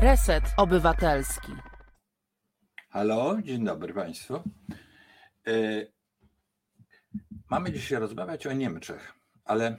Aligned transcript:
Reset 0.00 0.44
Obywatelski. 0.56 1.52
Halo, 2.90 3.36
dzień 3.42 3.64
dobry 3.64 3.94
Państwu. 3.94 4.34
E, 5.46 5.86
mamy 7.50 7.72
dzisiaj 7.72 7.98
rozmawiać 7.98 8.46
o 8.46 8.52
Niemczech, 8.52 9.14
ale 9.44 9.66
e, 9.66 9.78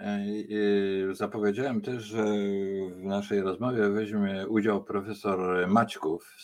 e, 0.00 1.14
zapowiedziałem 1.14 1.80
też, 1.80 2.04
że 2.04 2.24
w 2.90 3.04
naszej 3.04 3.40
rozmowie 3.40 3.88
weźmie 3.88 4.48
udział 4.48 4.84
profesor 4.84 5.68
Maćków, 5.68 6.36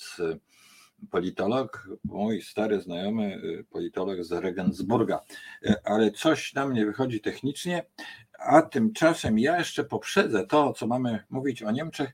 politolog, 1.10 1.88
mój 2.04 2.42
stary 2.42 2.80
znajomy 2.80 3.40
politolog 3.70 4.24
z 4.24 4.32
Regensburga, 4.32 5.20
ale 5.84 6.10
coś 6.10 6.54
nam 6.54 6.72
nie 6.72 6.86
wychodzi 6.86 7.20
technicznie, 7.20 7.86
a 8.38 8.62
tymczasem 8.62 9.38
ja 9.38 9.58
jeszcze 9.58 9.84
poprzedzę 9.84 10.46
to, 10.46 10.72
co 10.72 10.86
mamy 10.86 11.24
mówić 11.30 11.62
o 11.62 11.70
Niemczech, 11.70 12.12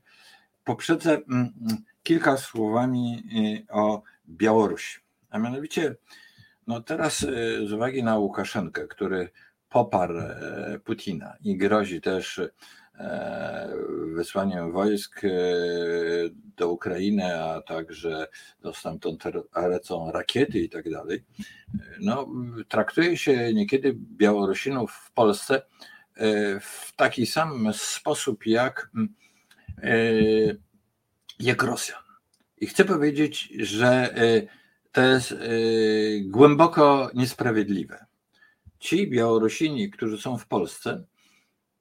poprzedzę 0.63 1.11
mm, 1.13 1.25
mm, 1.31 1.77
kilka 2.03 2.37
słowami 2.37 3.23
y, 3.69 3.73
o 3.73 4.03
Białorusi. 4.29 4.99
A 5.29 5.39
mianowicie, 5.39 5.95
no 6.67 6.81
teraz 6.81 7.23
y, 7.23 7.67
z 7.67 7.73
uwagi 7.73 8.03
na 8.03 8.17
Łukaszenkę, 8.17 8.87
który 8.87 9.29
poparł 9.73 10.17
e, 10.17 10.79
Putina 10.83 11.33
i 11.41 11.57
grozi 11.57 12.01
też 12.01 12.41
e, 12.95 13.69
wysłaniem 14.15 14.71
wojsk 14.71 15.23
e, 15.23 15.29
do 16.57 16.71
Ukrainy, 16.71 17.43
a 17.43 17.61
także 17.61 18.27
no, 18.63 18.73
stamtąd 18.73 19.23
lecą 19.55 20.11
rakiety 20.11 20.59
i 20.59 20.69
tak 20.69 20.89
dalej, 20.89 21.23
no, 21.99 22.27
traktuje 22.67 23.17
się 23.17 23.53
niekiedy 23.53 23.93
Białorusinów 23.95 24.91
w 24.91 25.11
Polsce 25.11 25.61
w 26.61 26.95
taki 26.95 27.25
sam 27.25 27.73
sposób 27.73 28.45
jak 28.45 28.89
mm, 28.95 29.13
jak 31.39 31.63
Rosjan. 31.63 32.03
I 32.57 32.67
chcę 32.67 32.85
powiedzieć, 32.85 33.53
że 33.59 33.87
e, 34.17 34.41
to 34.91 35.01
jest 35.01 35.31
e, 35.31 35.35
głęboko 36.21 37.11
niesprawiedliwe. 37.13 38.05
Ci 38.79 39.09
Białorusini, 39.09 39.91
którzy 39.91 40.17
są 40.17 40.37
w 40.37 40.47
Polsce, 40.47 41.03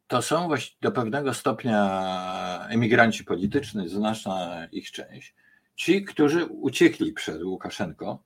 to 0.06 0.22
są 0.22 0.48
do 0.80 0.92
pewnego 0.92 1.34
stopnia 1.34 2.66
emigranci 2.68 3.24
polityczni, 3.24 3.88
znaczna 3.88 4.66
ich 4.72 4.90
część. 4.90 5.34
Ci, 5.76 6.04
którzy 6.04 6.44
uciekli 6.44 7.12
przed 7.12 7.42
Łukaszenko 7.42 8.22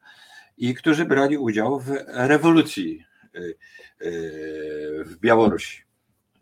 i 0.57 0.75
którzy 0.75 1.05
brali 1.05 1.39
udział 1.39 1.81
w 1.81 1.91
rewolucji 2.07 3.05
w 5.05 5.17
Białorusi. 5.21 5.83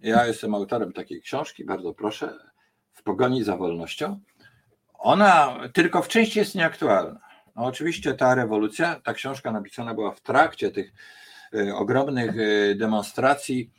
Ja 0.00 0.26
jestem 0.26 0.54
autorem 0.54 0.92
takiej 0.92 1.20
książki, 1.20 1.64
bardzo 1.64 1.94
proszę 1.94 2.38
pogoni 3.04 3.44
za 3.44 3.56
wolnością, 3.56 4.20
ona 4.98 5.60
tylko 5.72 6.02
w 6.02 6.08
części 6.08 6.38
jest 6.38 6.54
nieaktualna. 6.54 7.20
No 7.56 7.64
oczywiście 7.64 8.14
ta 8.14 8.34
rewolucja, 8.34 9.00
ta 9.00 9.14
książka 9.14 9.52
napisana 9.52 9.94
była 9.94 10.10
w 10.10 10.20
trakcie 10.20 10.70
tych 10.70 10.92
e, 11.54 11.74
ogromnych 11.74 12.34
e, 12.38 12.74
demonstracji 12.74 13.70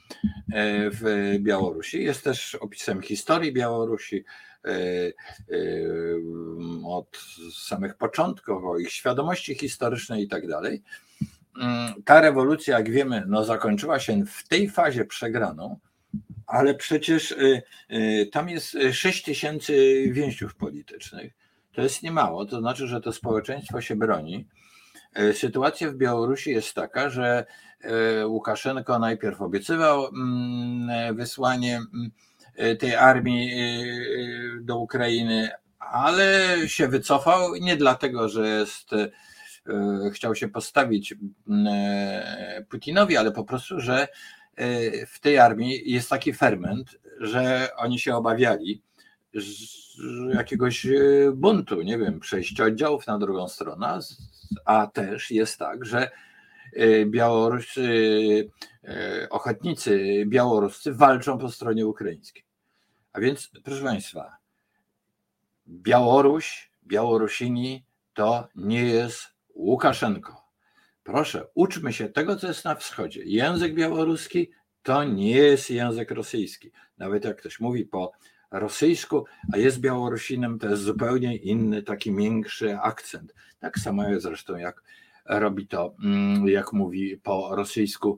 e, 0.53 0.89
w 0.89 1.33
Białorusi. 1.39 2.03
Jest 2.03 2.23
też 2.23 2.55
opisem 2.55 3.01
historii 3.01 3.53
Białorusi 3.53 4.25
od 6.85 7.17
samych 7.53 7.97
początków, 7.97 8.63
o 8.63 8.77
ich 8.77 8.91
świadomości 8.91 9.55
historycznej 9.55 10.23
i 10.23 10.27
tak 10.27 10.47
dalej. 10.47 10.83
Mm, 11.61 12.03
ta 12.05 12.21
rewolucja, 12.21 12.77
jak 12.77 12.91
wiemy, 12.91 13.23
no 13.27 13.43
zakończyła 13.43 13.99
się 13.99 14.25
w 14.25 14.47
tej 14.47 14.69
fazie 14.69 15.05
przegraną, 15.05 15.79
ale 16.47 16.75
przecież 16.75 17.31
y, 17.31 17.61
y, 17.91 18.29
tam 18.31 18.49
jest 18.49 18.77
6 18.91 19.23
tysięcy 19.23 20.03
więźniów 20.11 20.55
politycznych. 20.55 21.33
To 21.73 21.81
jest 21.81 22.03
niemało, 22.03 22.45
to 22.45 22.59
znaczy, 22.59 22.87
że 22.87 23.01
to 23.01 23.11
społeczeństwo 23.11 23.81
się 23.81 23.95
broni. 23.95 24.47
Y, 25.19 25.33
sytuacja 25.33 25.91
w 25.91 25.95
Białorusi 25.95 26.51
jest 26.51 26.73
taka, 26.73 27.09
że 27.09 27.45
Łukaszenko 28.25 28.99
najpierw 28.99 29.41
obiecywał 29.41 30.07
mm, 30.07 31.15
wysłanie 31.15 31.81
tej 32.79 32.95
armii 32.95 33.51
do 34.61 34.77
Ukrainy, 34.77 35.49
ale 35.79 36.57
się 36.67 36.87
wycofał 36.87 37.55
nie 37.55 37.77
dlatego, 37.77 38.29
że 38.29 38.47
jest 38.47 38.89
chciał 40.13 40.35
się 40.35 40.47
postawić 40.47 41.15
Putinowi, 42.69 43.17
ale 43.17 43.31
po 43.31 43.43
prostu, 43.43 43.79
że 43.79 44.07
w 45.07 45.19
tej 45.21 45.39
armii 45.39 45.91
jest 45.91 46.09
taki 46.09 46.33
ferment, 46.33 46.95
że 47.19 47.69
oni 47.77 47.99
się 47.99 48.15
obawiali 48.15 48.81
jakiegoś 50.33 50.85
e, 50.85 50.91
buntu, 51.33 51.81
nie 51.81 51.97
wiem, 51.97 52.19
przejścia 52.19 52.65
oddziałów 52.65 53.07
na 53.07 53.19
drugą 53.19 53.47
stronę, 53.47 53.99
a 54.65 54.87
też 54.87 55.31
jest 55.31 55.59
tak, 55.59 55.85
że 55.85 56.11
e, 56.73 57.05
Białoruscy, 57.05 58.49
ochotnicy 59.29 60.23
białoruscy 60.27 60.93
walczą 60.93 61.37
po 61.37 61.51
stronie 61.51 61.87
ukraińskiej. 61.87 62.43
A 63.13 63.19
więc, 63.19 63.51
proszę 63.63 63.83
Państwa, 63.83 64.37
Białoruś, 65.67 66.71
Białorusini 66.87 67.85
to 68.13 68.47
nie 68.55 68.85
jest 68.85 69.27
Łukaszenko. 69.55 70.44
Proszę, 71.05 71.47
uczmy 71.55 71.93
się 71.93 72.09
tego, 72.09 72.35
co 72.35 72.47
jest 72.47 72.65
na 72.65 72.75
wschodzie. 72.75 73.21
Język 73.25 73.73
białoruski 73.73 74.51
to 74.83 75.03
nie 75.03 75.31
jest 75.31 75.69
język 75.69 76.11
rosyjski. 76.11 76.71
Nawet 76.97 77.25
jak 77.25 77.37
ktoś 77.37 77.59
mówi 77.59 77.85
po 77.85 78.11
rosyjsku, 78.51 79.25
a 79.53 79.57
jest 79.57 79.79
Białorusinem, 79.79 80.59
to 80.59 80.69
jest 80.69 80.81
zupełnie 80.81 81.35
inny, 81.35 81.83
taki 81.83 82.11
miększy 82.11 82.77
akcent. 82.77 83.33
Tak 83.59 83.79
samo 83.79 84.09
jest 84.09 84.23
zresztą, 84.23 84.55
jak 84.55 84.83
robi 85.25 85.67
to, 85.67 85.95
mm, 86.03 86.47
jak 86.47 86.73
mówi 86.73 87.17
po 87.17 87.55
rosyjsku 87.55 88.17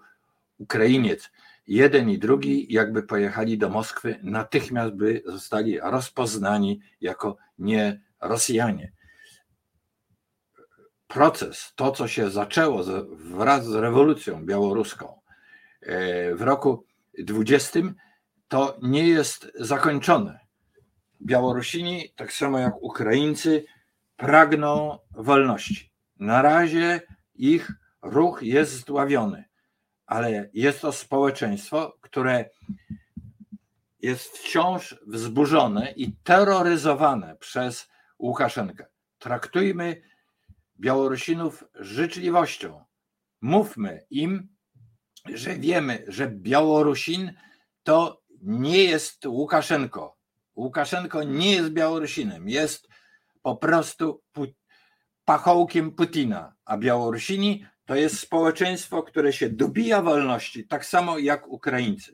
Ukrainiec. 0.58 1.32
Jeden 1.68 2.10
i 2.10 2.18
drugi, 2.18 2.74
jakby 2.74 3.04
pojechali 3.04 3.58
do 3.58 3.70
Moskwy, 3.70 4.20
natychmiast 4.24 4.94
by 4.94 5.24
zostali 5.26 5.80
rozpoznani 5.80 6.80
jako 7.02 7.38
nie 7.60 8.02
Rosjanie 8.22 8.97
proces, 11.08 11.74
to 11.76 11.92
co 11.92 12.08
się 12.08 12.30
zaczęło 12.30 12.84
wraz 13.18 13.66
z 13.66 13.76
rewolucją 13.76 14.46
białoruską 14.46 15.22
e, 15.82 16.36
w 16.36 16.42
roku 16.42 16.86
20, 17.20 17.80
to 18.48 18.78
nie 18.82 19.08
jest 19.08 19.52
zakończone. 19.56 20.40
Białorusini, 21.22 22.14
tak 22.16 22.34
samo 22.34 22.60
jak 22.60 22.82
Ukraińcy, 22.82 23.66
pragną 24.18 25.00
wolności. 25.12 25.92
Na 26.20 26.42
razie 26.42 27.02
ich 27.36 27.72
ruch 28.02 28.44
jest 28.44 28.72
zdławiony, 28.72 29.44
ale 30.06 30.50
jest 30.54 30.82
to 30.82 30.92
społeczeństwo, 30.92 31.98
które 32.02 32.50
jest 34.00 34.38
wciąż 34.38 34.96
wzburzone 35.08 35.92
i 35.92 36.16
terroryzowane 36.24 37.36
przez 37.40 37.90
Łukaszenkę. 38.20 38.86
Traktujmy 39.20 40.02
Białorusinów 40.80 41.64
życzliwością. 41.76 42.86
Mówmy 43.42 44.06
im, 44.10 44.48
że 45.34 45.56
wiemy, 45.56 46.06
że 46.08 46.28
Białorusin 46.28 47.34
to 47.84 48.22
nie 48.42 48.84
jest 48.84 49.26
Łukaszenko. 49.26 50.18
Łukaszenko 50.56 51.24
nie 51.24 51.52
jest 51.52 51.70
Białorusinem, 51.70 52.50
jest 52.50 52.88
po 53.42 53.56
prostu 53.56 54.24
pachołkiem 55.26 55.92
Putina, 55.92 56.56
a 56.66 56.78
Białorusini 56.78 57.66
to 57.86 57.96
jest 57.96 58.20
społeczeństwo, 58.20 59.04
które 59.04 59.34
się 59.34 59.50
dobija 59.50 60.02
wolności, 60.02 60.68
tak 60.68 60.86
samo 60.86 61.18
jak 61.18 61.48
Ukraińcy. 61.48 62.14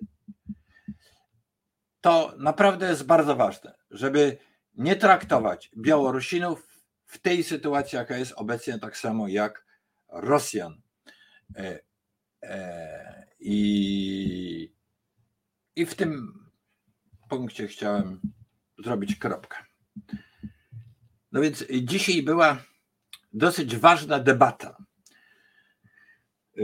To 2.01 2.33
naprawdę 2.37 2.89
jest 2.89 3.05
bardzo 3.05 3.35
ważne, 3.35 3.75
żeby 3.91 4.37
nie 4.73 4.95
traktować 4.95 5.71
Białorusinów 5.77 6.72
w 7.13 7.19
tej 7.19 7.43
sytuacji, 7.43 7.95
jaka 7.95 8.17
jest 8.17 8.33
obecnie, 8.35 8.79
tak 8.79 8.97
samo 8.97 9.27
jak 9.27 9.65
Rosjan. 10.09 10.81
E, 11.55 11.79
e, 12.43 13.27
I, 13.39 14.73
i 15.75 15.85
w 15.85 15.95
tym 15.95 16.39
punkcie 17.29 17.67
chciałem 17.67 18.21
zrobić 18.83 19.15
kropkę. 19.15 19.57
No 21.31 21.41
więc 21.41 21.65
dzisiaj 21.81 22.23
była 22.23 22.63
dosyć 23.33 23.77
ważna 23.77 24.19
debata 24.19 24.77
e, 26.57 26.63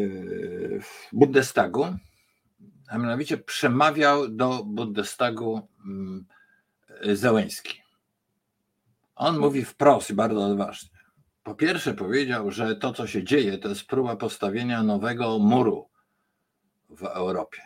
w 0.82 1.10
Bundestagu, 1.12 1.86
a 2.88 2.98
mianowicie 2.98 3.38
przemawiał 3.38 4.28
do 4.28 4.64
Bundestagu 4.64 5.68
mm, 5.86 6.26
Zełęński. 7.14 7.89
On 9.20 9.40
mówi 9.40 9.66
wprost 9.66 10.10
i 10.10 10.14
bardzo 10.14 10.46
odważnie. 10.46 10.90
Po 11.44 11.56
pierwsze 11.56 11.94
powiedział, 11.94 12.52
że 12.52 12.76
to, 12.76 12.94
co 12.94 13.08
się 13.08 13.24
dzieje, 13.24 13.58
to 13.58 13.70
jest 13.70 13.86
próba 13.86 14.16
postawienia 14.16 14.84
nowego 14.84 15.40
muru 15.40 15.90
w 16.90 17.04
Europie. 17.04 17.62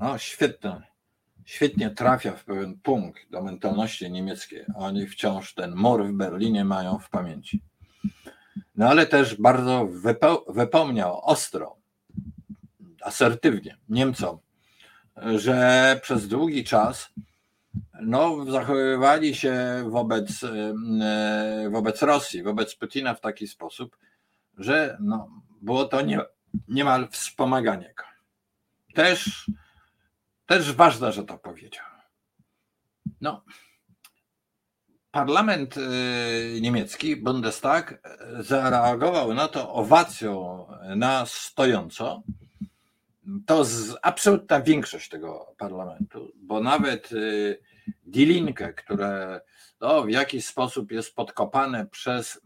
No, 0.00 0.18
świetne, 0.18 0.82
świetnie 1.44 1.90
trafia 1.90 2.32
w 2.32 2.44
pewien 2.44 2.78
punkt 2.80 3.30
do 3.30 3.42
mentalności 3.42 4.10
niemieckiej. 4.10 4.64
Oni 4.76 5.06
wciąż 5.06 5.54
ten 5.54 5.74
mur 5.74 6.06
w 6.06 6.12
Berlinie 6.12 6.64
mają 6.64 6.98
w 6.98 7.10
pamięci. 7.10 7.62
No 8.74 8.88
ale 8.88 9.06
też 9.06 9.40
bardzo 9.40 9.88
wypełniał 10.48 11.20
ostro, 11.22 11.76
asertywnie 13.02 13.76
Niemcom, 13.88 14.38
że 15.36 16.00
przez 16.02 16.28
długi 16.28 16.64
czas 16.64 17.10
no, 18.02 18.44
zachowywali 18.44 19.34
się 19.34 19.84
wobec, 19.88 20.44
e, 20.44 21.70
wobec 21.70 22.02
Rosji, 22.02 22.42
wobec 22.42 22.74
Putina 22.74 23.14
w 23.14 23.20
taki 23.20 23.46
sposób, 23.46 23.96
że 24.58 24.96
no, 25.00 25.42
było 25.62 25.84
to 25.84 26.00
nie, 26.00 26.20
niemal 26.68 27.08
wspomaganie 27.08 27.94
go. 27.96 28.04
Też, 28.94 29.50
też 30.46 30.72
ważne, 30.72 31.12
że 31.12 31.24
to 31.24 31.38
powiedział. 31.38 31.84
No, 33.20 33.44
parlament 35.10 35.74
e, 35.76 35.80
niemiecki, 36.60 37.16
Bundestag, 37.16 38.02
zareagował 38.40 39.34
na 39.34 39.48
to 39.48 39.74
owacją 39.74 40.66
na 40.96 41.26
stojąco. 41.26 42.22
To 43.46 43.64
z, 43.64 43.96
absolutna 44.02 44.60
większość 44.60 45.08
tego 45.08 45.54
parlamentu, 45.58 46.32
bo 46.36 46.60
nawet 46.60 47.10
Die 48.06 48.26
Linke, 48.26 48.72
które 48.72 49.40
no, 49.80 50.02
w 50.02 50.10
jakiś 50.10 50.46
sposób 50.46 50.92
jest 50.92 51.14
podkopane 51.14 51.86
przez, 51.86 52.40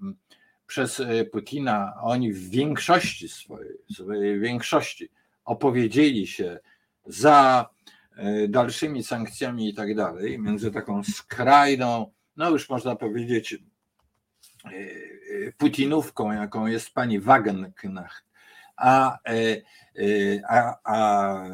przez 0.67 1.00
e, 1.00 1.25
Putina, 1.25 1.94
oni 2.03 2.33
w 2.33 2.50
większości 2.50 3.29
swojej, 3.29 3.73
swojej 3.94 4.41
większości 4.41 5.11
opowiedzieli 5.44 6.27
się 6.27 6.59
za 7.06 7.69
e, 8.17 8.49
dalszymi 8.49 9.05
sankcjami 9.05 9.69
i 9.69 9.75
tak 9.75 9.94
dalej, 9.94 10.39
między 10.39 10.71
taką 10.71 11.05
skrajną, 11.05 12.12
no 12.37 12.50
już 12.50 12.69
można 12.69 12.97
powiedzieć, 12.97 13.55
e, 14.65 14.69
putinówką, 15.59 16.33
jaką 16.33 16.67
jest 16.67 16.91
pani 16.91 17.21
Wagenknecht, 17.21 18.25
a, 18.76 19.19
a, 20.48 20.74
a 20.84 21.44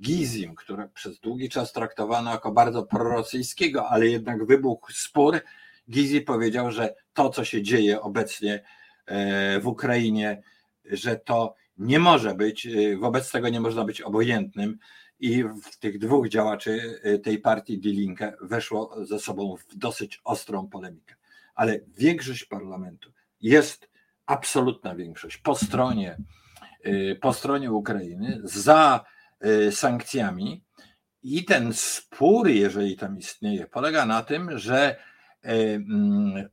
Gizim, 0.00 0.54
które 0.54 0.88
przez 0.88 1.20
długi 1.20 1.48
czas 1.48 1.72
traktowano 1.72 2.30
jako 2.30 2.52
bardzo 2.52 2.82
prorosyjskiego, 2.82 3.88
ale 3.88 4.06
jednak 4.06 4.46
wybuchł 4.46 4.92
spór. 4.92 5.40
Gizi 5.90 6.20
powiedział, 6.20 6.72
że 6.72 6.94
to, 7.14 7.30
co 7.30 7.44
się 7.44 7.62
dzieje 7.62 8.00
obecnie 8.00 8.62
e, 9.06 9.60
w 9.60 9.66
Ukrainie, 9.66 10.42
że 10.84 11.16
to 11.16 11.54
nie 11.78 11.98
może 11.98 12.34
być, 12.34 12.66
e, 12.66 12.96
wobec 12.96 13.30
tego 13.30 13.48
nie 13.48 13.60
można 13.60 13.84
być 13.84 14.00
obojętnym 14.00 14.78
i 15.20 15.44
w 15.44 15.78
tych 15.78 15.98
dwóch 15.98 16.28
działaczy 16.28 17.00
e, 17.02 17.18
tej 17.18 17.38
partii 17.38 17.78
Die 17.78 17.92
Linke 17.92 18.36
weszło 18.40 19.04
ze 19.04 19.18
sobą 19.18 19.56
w 19.56 19.76
dosyć 19.76 20.20
ostrą 20.24 20.68
polemikę. 20.68 21.14
Ale 21.54 21.80
większość 21.96 22.44
parlamentu 22.44 23.12
jest 23.40 23.95
absolutna 24.26 24.94
większość 24.94 25.36
po 25.36 25.54
stronie, 25.54 26.16
po 27.20 27.32
stronie 27.32 27.72
Ukrainy 27.72 28.40
za 28.44 29.04
Y, 29.44 29.72
sankcjami. 29.72 30.64
I 31.22 31.44
ten 31.44 31.72
spór, 31.72 32.48
jeżeli 32.48 32.96
tam 32.96 33.18
istnieje, 33.18 33.66
polega 33.66 34.06
na 34.06 34.22
tym, 34.22 34.58
że 34.58 34.96
y, 35.44 35.48
mm, 35.48 36.48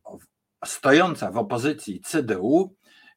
stojąca 0.65 1.31
w 1.31 1.37
opozycji 1.37 2.01
CDU 2.01 2.75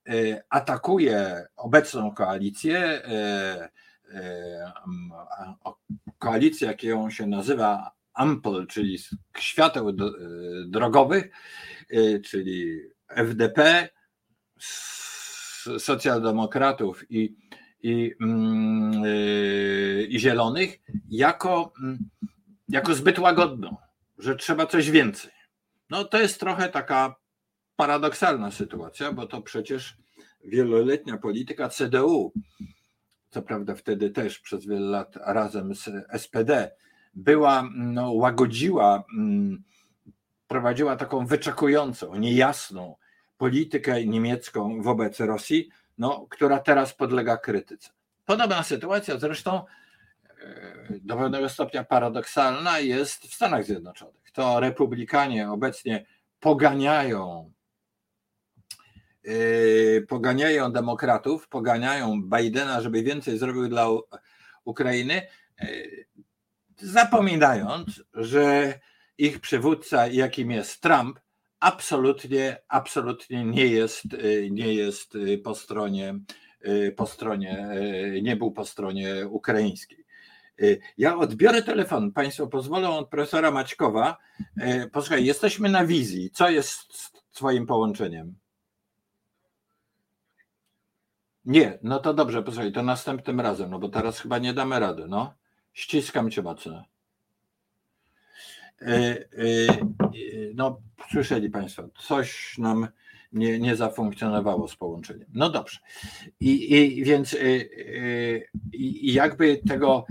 y, 0.08 0.42
atakuje 0.50 1.46
obecną 1.56 2.14
koalicję, 2.14 3.02
koalicję, 6.18 6.74
jaką 6.82 7.10
się 7.10 7.26
nazywa 7.26 7.90
Ampel, 8.14 8.66
czyli 8.66 8.98
świateł 9.38 9.92
drogowych, 10.68 11.30
czyli 12.24 12.80
FDP, 13.08 13.88
socjaldemokratów 15.78 17.10
i 17.10 17.36
i, 17.82 18.14
mm, 18.20 19.04
y, 19.04 20.06
i 20.10 20.18
zielonych 20.18 20.78
jako, 21.08 21.72
mm, 21.82 21.98
jako 22.68 22.94
zbyt 22.94 23.18
łagodną, 23.18 23.76
że 24.18 24.36
trzeba 24.36 24.66
coś 24.66 24.90
więcej. 24.90 25.30
No 25.90 26.04
to 26.04 26.20
jest 26.20 26.40
trochę 26.40 26.68
taka 26.68 27.14
paradoksalna 27.76 28.50
sytuacja, 28.50 29.12
bo 29.12 29.26
to 29.26 29.42
przecież 29.42 29.96
wieloletnia 30.44 31.18
polityka 31.18 31.68
CDU, 31.68 32.32
co 33.30 33.42
prawda 33.42 33.74
wtedy 33.74 34.10
też 34.10 34.38
przez 34.38 34.66
wiele 34.66 34.90
lat 34.90 35.16
razem 35.16 35.74
z 35.74 35.90
SPD, 36.18 36.70
była, 37.14 37.70
no, 37.74 38.12
łagodziła, 38.12 39.04
mm, 39.18 39.62
prowadziła 40.48 40.96
taką 40.96 41.26
wyczekującą, 41.26 42.14
niejasną 42.14 42.96
politykę 43.38 44.06
niemiecką 44.06 44.82
wobec 44.82 45.20
Rosji, 45.20 45.68
no, 45.98 46.26
która 46.30 46.58
teraz 46.58 46.94
podlega 46.94 47.36
krytyce. 47.36 47.90
Podobna 48.24 48.62
sytuacja 48.62 49.18
zresztą 49.18 49.64
e, 50.40 50.98
do 51.00 51.16
pewnego 51.16 51.48
stopnia 51.48 51.84
paradoksalna 51.84 52.78
jest 52.78 53.26
w 53.26 53.34
Stanach 53.34 53.64
Zjednoczonych. 53.64 54.30
To 54.32 54.60
republikanie 54.60 55.50
obecnie 55.50 56.06
poganiają 56.40 57.52
e, 59.24 60.00
poganiają 60.00 60.72
demokratów, 60.72 61.48
poganiają 61.48 62.22
Bidena, 62.22 62.80
żeby 62.80 63.02
więcej 63.02 63.38
zrobił 63.38 63.68
dla 63.68 63.86
Ukrainy, 64.64 65.22
e, 65.60 65.66
zapominając, 66.78 68.02
że 68.14 68.74
ich 69.18 69.40
przywódca, 69.40 70.06
jakim 70.06 70.50
jest 70.50 70.80
Trump, 70.80 71.20
absolutnie, 71.66 72.62
absolutnie 72.68 73.44
nie 73.44 73.66
jest, 73.66 74.14
y, 74.14 74.48
nie 74.50 74.74
jest 74.74 75.14
y, 75.14 75.38
po 75.38 75.54
stronie, 75.54 76.18
y, 76.66 76.94
po 76.96 77.06
stronie, 77.06 77.68
nie 78.22 78.36
był 78.36 78.52
po 78.52 78.64
stronie 78.64 79.28
ukraińskiej. 79.28 80.06
Ja 80.98 81.16
odbiorę 81.18 81.62
telefon. 81.62 82.12
Państwo 82.12 82.46
pozwolą 82.46 82.98
od 82.98 83.08
profesora 83.08 83.50
Maćkowa. 83.50 84.16
Posłuchaj, 84.92 85.24
jesteśmy 85.24 85.68
na 85.68 85.86
wizji. 85.86 86.30
Co 86.30 86.50
jest 86.50 86.96
z 86.96 87.12
Twoim 87.32 87.66
połączeniem? 87.66 88.34
Nie, 91.44 91.78
no 91.82 91.98
to 91.98 92.14
dobrze, 92.14 92.42
posłuchaj, 92.42 92.72
to 92.72 92.82
następnym 92.82 93.40
razem, 93.40 93.70
no 93.70 93.78
bo 93.78 93.88
teraz 93.88 94.20
chyba 94.20 94.38
nie 94.38 94.54
damy 94.54 94.80
rady, 94.80 95.06
no. 95.08 95.34
Ściskam 95.72 96.30
cię 96.30 96.42
mocno. 96.42 96.84
E, 98.82 98.88
e, 98.88 99.24
no, 100.54 100.80
słyszeli 101.10 101.50
Państwo, 101.50 101.88
coś 101.98 102.58
nam 102.58 102.88
nie, 103.32 103.58
nie 103.58 103.76
zafunkcjonowało 103.76 104.68
z 104.68 104.76
połączeniem. 104.76 105.28
No 105.34 105.50
dobrze. 105.50 105.78
I, 106.40 106.74
i 106.74 107.04
więc 107.04 107.34
e, 107.34 107.38
i 108.72 109.12
jakby 109.12 109.60
tego 109.68 110.06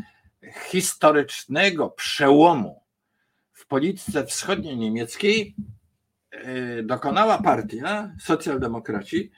historycznego 0.70 1.90
przełomu 1.90 2.82
w 3.52 3.68
polityce 3.68 4.26
wschodniej 4.26 4.78
niemieckiej 4.78 5.56
dokonała 6.84 7.38
partia, 7.42 8.16
socjaldemokraci, 8.20 9.32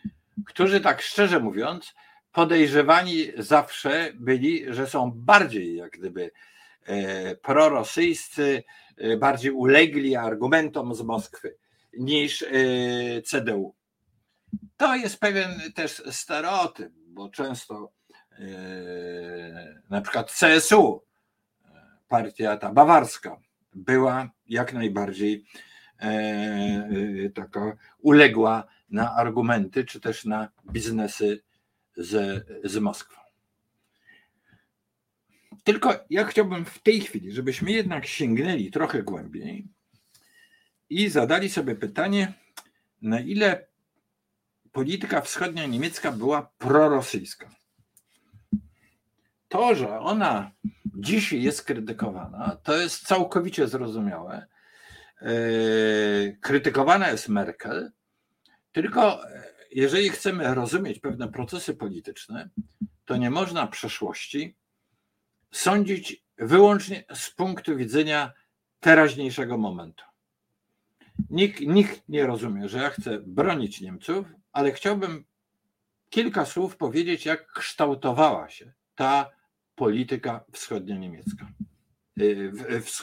którzy 0.45 0.81
tak 0.81 1.01
szczerze 1.01 1.39
mówiąc, 1.39 1.95
podejrzewani 2.31 3.25
zawsze 3.37 4.11
byli, 4.15 4.73
że 4.73 4.87
są 4.87 5.11
bardziej 5.15 5.75
jak 5.75 5.91
gdyby 5.91 6.31
prorosyjscy, 7.41 8.63
Y, 9.03 9.17
bardziej 9.17 9.51
ulegli 9.51 10.15
argumentom 10.15 10.95
z 10.95 11.01
Moskwy 11.01 11.57
niż 11.93 12.41
y, 12.41 13.21
CDU. 13.25 13.75
To 14.77 14.95
jest 14.95 15.19
pewien 15.19 15.73
też 15.75 16.03
stereotyp, 16.11 16.93
bo 17.07 17.29
często 17.29 17.91
na 19.89 20.01
przykład 20.01 20.31
CSU, 20.31 21.03
partia 22.07 22.57
ta 22.57 22.73
bawarska, 22.73 23.37
była 23.73 24.29
jak 24.45 24.73
najbardziej 24.73 25.45
taka 27.35 27.77
uległa 27.99 28.67
na 28.89 29.15
argumenty, 29.15 29.85
czy 29.85 29.99
też 29.99 30.25
na 30.25 30.49
biznesy 30.71 31.43
z, 31.95 32.45
z 32.63 32.77
Moskwą. 32.77 33.26
Tylko 35.67 35.93
ja 36.09 36.25
chciałbym 36.25 36.65
w 36.65 36.79
tej 36.79 37.01
chwili, 37.01 37.31
żebyśmy 37.31 37.71
jednak 37.71 38.05
sięgnęli 38.05 38.71
trochę 38.71 39.03
głębiej 39.03 39.67
i 40.89 41.09
zadali 41.09 41.49
sobie 41.49 41.75
pytanie, 41.75 42.33
na 43.01 43.19
ile 43.19 43.67
polityka 44.71 45.21
wschodnia 45.21 45.65
niemiecka 45.65 46.11
była 46.11 46.51
prorosyjska. 46.57 47.55
To, 49.47 49.75
że 49.75 49.99
ona 49.99 50.51
dzisiaj 50.85 51.41
jest 51.41 51.63
krytykowana, 51.63 52.57
to 52.63 52.77
jest 52.77 53.07
całkowicie 53.07 53.67
zrozumiałe. 53.67 54.47
E, 55.21 55.31
krytykowana 56.41 57.09
jest 57.09 57.29
Merkel, 57.29 57.91
tylko 58.71 59.29
e, 59.29 59.43
jeżeli 59.71 60.09
chcemy 60.09 60.55
rozumieć 60.55 60.99
pewne 60.99 61.27
procesy 61.27 61.73
polityczne, 61.73 62.49
to 63.05 63.17
nie 63.17 63.29
można 63.29 63.67
przeszłości 63.67 64.55
sądzić 65.51 66.23
wyłącznie 66.37 67.03
z 67.13 67.29
punktu 67.29 67.77
widzenia 67.77 68.33
teraźniejszego 68.79 69.57
momentu. 69.57 70.03
Nikt, 71.29 71.61
nikt 71.61 72.09
nie 72.09 72.27
rozumie, 72.27 72.69
że 72.69 72.77
ja 72.77 72.89
chcę 72.89 73.19
bronić 73.19 73.81
Niemców, 73.81 74.25
ale 74.51 74.71
chciałbym 74.71 75.25
kilka 76.09 76.45
słów 76.45 76.77
powiedzieć, 76.77 77.25
jak 77.25 77.51
kształtowała 77.51 78.49
się 78.49 78.73
ta 78.95 79.31
polityka 79.75 80.43
wschodnio-niemiecka. 80.51 81.47
Y, 82.21 82.51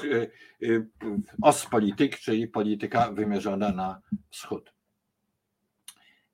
y, 0.05 0.31
y, 0.63 0.87
Ostpolitik, 1.43 2.19
czyli 2.19 2.49
polityka 2.49 3.13
wymierzona 3.13 3.73
na 3.73 4.01
wschód. 4.31 4.75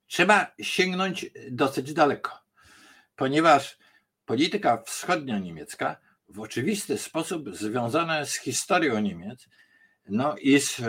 Trzeba 0.07 0.51
sięgnąć 0.61 1.25
dosyć 1.51 1.93
daleko, 1.93 2.39
ponieważ 3.15 3.77
polityka 4.31 4.83
wschodnio-niemiecka 4.85 5.95
w 6.29 6.39
oczywisty 6.39 6.97
sposób 6.97 7.55
związana 7.55 8.25
z 8.25 8.35
historią 8.35 8.99
Niemiec 8.99 9.47
no 10.09 10.35
i 10.37 10.59
z 10.59 10.81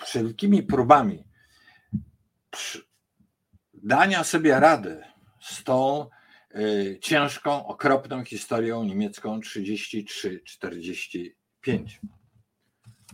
wszelkimi 0.00 0.62
próbami 0.62 1.24
dania 3.74 4.24
sobie 4.24 4.60
rady 4.60 5.02
z 5.40 5.64
tą 5.64 6.08
y, 6.54 6.98
ciężką, 7.02 7.66
okropną 7.66 8.24
historią 8.24 8.84
niemiecką 8.84 9.40
33-45. 9.40 11.30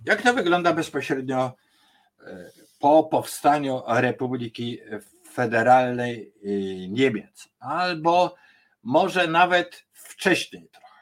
Jak 0.04 0.22
to 0.22 0.34
wygląda 0.34 0.72
bezpośrednio 0.72 1.56
y, 2.20 2.24
po 2.78 3.04
powstaniu 3.04 3.82
Republiki 3.86 4.78
Federalnej 5.32 6.32
Niemiec, 6.88 7.48
albo 7.58 8.42
może 8.82 9.26
nawet 9.26 9.86
wcześniej 9.92 10.68
trochę. 10.68 10.92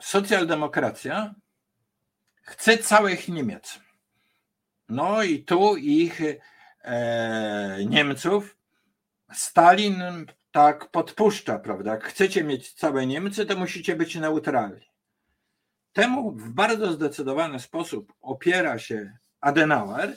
Socjaldemokracja 0.00 1.34
chce 2.42 2.78
całych 2.78 3.28
Niemiec. 3.28 3.80
No 4.88 5.22
i 5.22 5.44
tu 5.44 5.76
ich 5.76 6.20
e, 6.82 7.78
Niemców 7.84 8.56
Stalin 9.32 10.26
tak 10.50 10.90
podpuszcza, 10.90 11.58
prawda? 11.58 11.90
Jak 11.90 12.04
chcecie 12.04 12.44
mieć 12.44 12.72
całe 12.72 13.06
Niemcy, 13.06 13.46
to 13.46 13.56
musicie 13.56 13.96
być 13.96 14.14
neutralni. 14.14 14.90
Temu 15.92 16.32
w 16.32 16.50
bardzo 16.50 16.92
zdecydowany 16.92 17.60
sposób 17.60 18.12
opiera 18.20 18.78
się 18.78 19.18
Adenauer. 19.40 20.16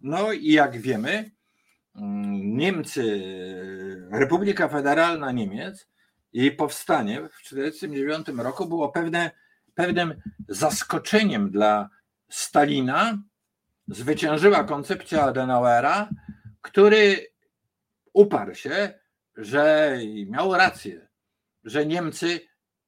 No 0.00 0.32
i 0.32 0.52
jak 0.52 0.80
wiemy, 0.80 1.30
Niemcy, 2.40 3.22
Republika 4.10 4.68
Federalna 4.68 5.32
Niemiec, 5.32 5.88
jej 6.32 6.52
powstanie 6.52 7.20
w 7.20 7.42
1949 7.42 8.44
roku 8.44 8.66
było 8.66 8.88
pewne 8.88 9.30
pewnym 9.74 10.14
zaskoczeniem 10.48 11.50
dla 11.50 11.88
Stalina. 12.28 13.18
Zwyciężyła 13.88 14.64
koncepcja 14.64 15.22
Adenauera, 15.22 16.08
który 16.60 17.26
uparł 18.12 18.54
się, 18.54 18.94
że 19.36 19.96
miał 20.26 20.54
rację, 20.54 21.08
że 21.64 21.86
Niemcy 21.86 22.40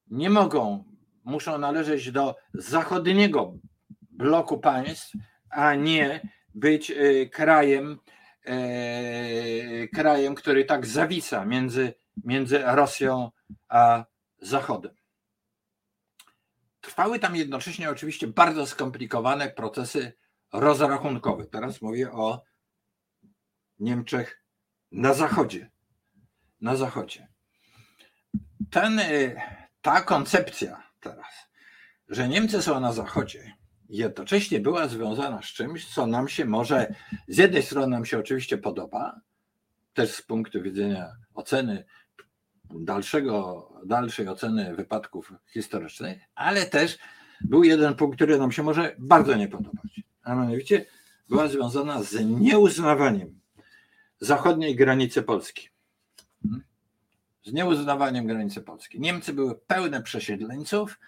nie 0.07 0.31
mogą, 0.31 0.85
muszą 1.25 1.59
należeć 1.59 2.13
do 2.13 2.37
zachodniego 2.55 3.55
bloku 4.11 4.59
państw, 4.59 5.13
a 5.51 5.75
nie 5.75 6.29
być 6.55 6.91
e, 6.91 7.27
krajem, 7.27 7.99
krajem, 9.95 10.35
który 10.35 10.65
tak 10.65 10.87
zawisa 10.87 11.45
między, 11.45 11.95
między 12.25 12.63
Rosją 12.65 13.31
a 13.69 14.05
Zachodem. 14.39 14.95
Trwały 16.81 17.19
tam 17.19 17.37
jednocześnie 17.37 17.91
oczywiście 17.91 18.27
bardzo 18.27 18.67
skomplikowane 18.67 19.51
procesy 19.51 20.13
rozrachunkowe. 20.53 21.47
Teraz 21.47 21.83
mówię 21.83 22.13
o 22.13 22.43
Niemczech 23.79 24.43
na 24.93 25.15
zachodzie. 25.15 25.71
Na 26.61 26.77
zachodzie. 26.77 27.29
Ten, 28.71 28.99
y, 28.99 29.41
ta 29.83 30.01
koncepcja 30.01 30.83
teraz, 31.01 31.51
że 32.09 32.29
Niemcy 32.29 32.63
są 32.63 32.81
na 32.81 32.93
zachodzie, 32.93 33.53
jednocześnie 33.89 34.61
była 34.61 34.89
związana 34.89 35.43
z 35.43 35.47
czymś, 35.47 35.95
co 35.95 36.07
nam 36.07 36.29
się 36.29 36.45
może, 36.45 36.95
z 37.29 37.39
jednej 37.39 37.63
strony 37.63 37.87
nam 37.87 38.05
się 38.05 38.19
oczywiście 38.19 38.59
podoba, 38.59 39.21
też 39.95 40.11
z 40.11 40.23
punktu 40.23 40.63
widzenia 40.63 41.13
oceny 41.35 41.85
dalszego, 42.71 43.69
dalszej 43.87 44.29
oceny 44.29 44.77
wypadków 44.77 45.33
historycznych, 45.53 46.19
ale 46.35 46.67
też 46.67 46.99
był 47.41 47.65
jeden 47.65 47.95
punkt, 47.95 48.17
który 48.17 48.39
nam 48.39 48.53
się 48.53 48.63
może 48.63 48.95
bardzo 48.99 49.35
nie 49.35 49.49
podobać. 49.49 50.01
A 50.23 50.35
mianowicie 50.35 50.85
była 51.29 51.49
związana 51.49 52.03
z 52.03 52.25
nieuznawaniem 52.25 53.41
zachodniej 54.21 54.77
granicy 54.77 55.23
Polski. 55.23 55.69
Z 57.45 57.53
nieuznawaniem 57.53 58.27
granicy 58.27 58.61
Polski. 58.61 59.01
Niemcy 59.01 59.33
były 59.33 59.55
pełne 59.55 60.03
przesiedleńców. 60.03 60.99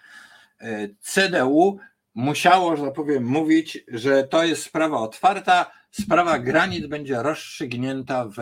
CDU 0.99 1.79
musiało, 2.15 2.77
że 2.77 2.83
tak 2.83 2.93
powiem, 2.93 3.23
mówić, 3.23 3.85
że 3.87 4.23
to 4.23 4.43
jest 4.43 4.63
sprawa 4.63 4.97
otwarta, 4.97 5.71
sprawa 5.91 6.39
granic 6.39 6.87
będzie 6.87 7.23
rozstrzygnięta 7.23 8.25
w 8.25 8.37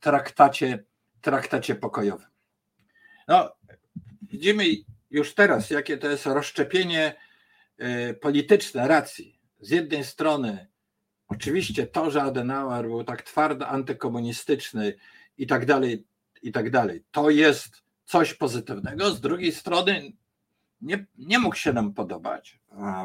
traktacie, 0.00 0.84
traktacie 1.20 1.74
pokojowym. 1.74 2.28
No, 3.28 3.52
widzimy 4.22 4.64
już 5.10 5.34
teraz, 5.34 5.70
jakie 5.70 5.98
to 5.98 6.10
jest 6.10 6.26
rozszczepienie 6.26 7.14
e, 7.78 8.14
polityczne 8.14 8.88
racji. 8.88 9.40
Z 9.60 9.70
jednej 9.70 10.04
strony, 10.04 10.66
oczywiście 11.28 11.86
to, 11.86 12.10
że 12.10 12.22
Adenauer 12.22 12.86
był 12.86 13.04
tak 13.04 13.22
twardo 13.22 13.68
antykomunistyczny 13.68 14.94
i 15.38 15.46
tak 15.46 15.66
dalej, 15.66 16.06
i 16.42 16.52
tak 16.52 16.70
dalej, 16.70 17.04
to 17.10 17.30
jest 17.30 17.82
coś 18.04 18.34
pozytywnego. 18.34 19.10
Z 19.10 19.20
drugiej 19.20 19.52
strony, 19.52 20.12
nie, 20.80 21.06
nie 21.18 21.38
mógł 21.38 21.56
się 21.56 21.72
nam 21.72 21.94
podobać. 21.94 22.60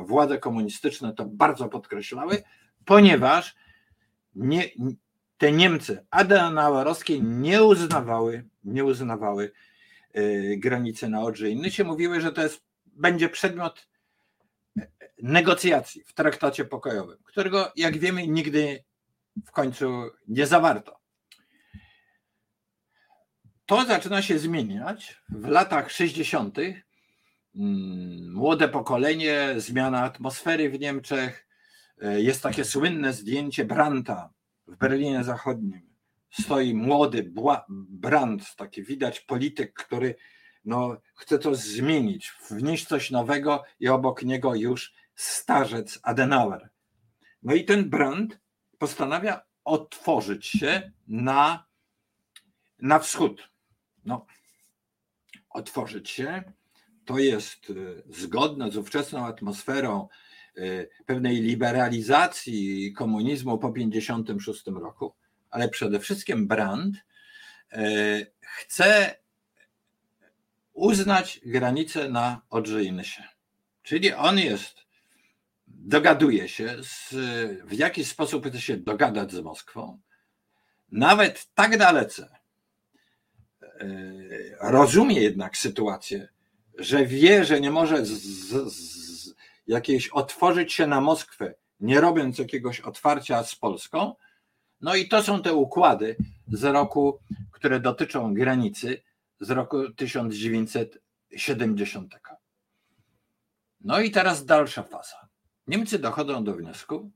Władze 0.06 0.38
komunistyczne 0.38 1.14
to 1.14 1.26
bardzo 1.26 1.70
podkreślały, 1.70 2.44
ponieważ 2.86 3.56
nie, 4.36 4.64
te 5.38 5.52
Niemcy 5.52 6.06
adenauerowskie 6.10 7.20
nie 7.20 7.64
uznawały, 7.64 8.46
nie 8.64 8.86
uznawały 8.86 9.52
Y, 10.18 10.58
granice 10.58 11.10
na 11.10 11.22
Odrze. 11.22 11.50
Inny 11.50 11.72
się 11.72 11.84
mówiły, 11.84 12.22
że 12.22 12.32
to 12.32 12.44
jest, 12.44 12.64
będzie 12.86 13.30
przedmiot 13.30 13.88
negocjacji 15.22 16.04
w 16.04 16.14
traktacie 16.14 16.66
pokojowym, 16.66 17.18
którego, 17.24 17.72
jak 17.76 17.98
wiemy, 17.98 18.28
nigdy 18.28 18.84
w 19.46 19.52
końcu 19.52 20.12
nie 20.28 20.48
zawarto. 20.48 21.00
To 23.66 23.86
zaczyna 23.86 24.22
się 24.22 24.40
zmieniać 24.40 25.22
w 25.30 25.48
latach 25.48 25.92
60. 25.92 26.58
Mm, 27.56 28.34
młode 28.34 28.68
pokolenie, 28.68 29.54
zmiana 29.58 30.04
atmosfery 30.04 30.70
w 30.70 30.80
Niemczech. 30.80 31.48
Y, 32.04 32.22
jest 32.22 32.44
takie 32.44 32.66
słynne 32.66 33.14
zdjęcie 33.14 33.66
Branta 33.66 34.30
w 34.68 34.78
Berlinie 34.78 35.24
Zachodnim, 35.24 35.96
stoi 36.32 36.74
młody 36.74 37.32
Brandt, 37.70 38.56
taki 38.56 38.84
widać 38.84 39.20
polityk, 39.20 39.74
który 39.74 40.16
no, 40.66 40.98
chce 41.16 41.40
to 41.40 41.56
zmienić, 41.56 42.34
wnieść 42.50 42.88
coś 42.88 43.12
nowego 43.12 43.64
i 43.80 43.88
obok 43.88 44.24
niego 44.24 44.56
już 44.56 44.94
starzec 45.16 46.00
Adenauer. 46.04 46.70
No 47.44 47.54
i 47.54 47.66
ten 47.66 47.90
Brandt 47.90 48.40
postanawia 48.78 49.42
otworzyć 49.64 50.48
się 50.48 50.92
na, 51.08 51.66
na 52.80 53.00
wschód. 53.00 53.50
No, 54.06 54.26
otworzyć 55.50 56.10
się 56.10 56.54
to 57.06 57.20
jest 57.20 57.70
y, 57.70 58.04
zgodne 58.10 58.72
z 58.72 58.78
ówczesną 58.78 59.26
atmosferą 59.26 60.08
y, 60.58 60.90
pewnej 61.06 61.42
liberalizacji 61.42 62.94
komunizmu 62.94 63.58
po 63.58 63.70
1956 63.70 64.68
roku 64.68 65.14
ale 65.56 65.70
przede 65.70 66.00
wszystkim 66.00 66.48
Brand 66.48 66.96
e, 67.72 67.86
chce 68.42 69.16
uznać 70.74 71.42
granicę 71.46 72.10
na 72.10 72.42
Odrze-Inysie. 72.50 73.24
Czyli 73.84 74.14
on 74.14 74.40
jest, 74.40 74.76
dogaduje 75.68 76.50
się, 76.50 76.76
z, 76.84 77.10
w 77.66 77.74
jaki 77.74 78.06
sposób 78.06 78.48
chce 78.48 78.62
się 78.62 78.78
dogadać 78.78 79.32
z 79.32 79.40
Moskwą, 79.40 80.00
nawet 80.92 81.48
tak 81.54 81.78
dalece 81.78 82.30
rozumie 84.62 85.22
jednak 85.22 85.58
sytuację, 85.58 86.28
że 86.78 87.06
wie, 87.06 87.46
że 87.46 87.62
nie 87.62 87.72
może 87.72 88.06
z, 88.06 88.12
z, 88.12 89.36
jakiejś 89.68 90.10
otworzyć 90.10 90.74
się 90.74 90.88
na 90.88 91.02
Moskwę, 91.02 91.54
nie 91.80 92.02
robiąc 92.02 92.40
jakiegoś 92.40 92.80
otwarcia 92.80 93.44
z 93.44 93.56
Polską, 93.56 94.16
no 94.82 94.96
i 94.96 95.08
to 95.08 95.24
są 95.24 95.42
te 95.42 95.54
układy 95.54 96.16
z 96.48 96.64
roku, 96.64 97.20
które 97.52 97.80
dotyczą 97.80 98.34
granicy 98.34 99.02
z 99.40 99.50
roku 99.50 99.92
1900, 99.92 100.98
70. 101.36 102.16
No 103.82 104.00
i 104.00 104.12
teraz 104.12 104.46
dalsza 104.46 104.84
faza. 104.84 105.28
Niemcy 105.68 106.00
dochodzą 106.00 106.44
do 106.44 106.54
wniosku, 106.54 107.12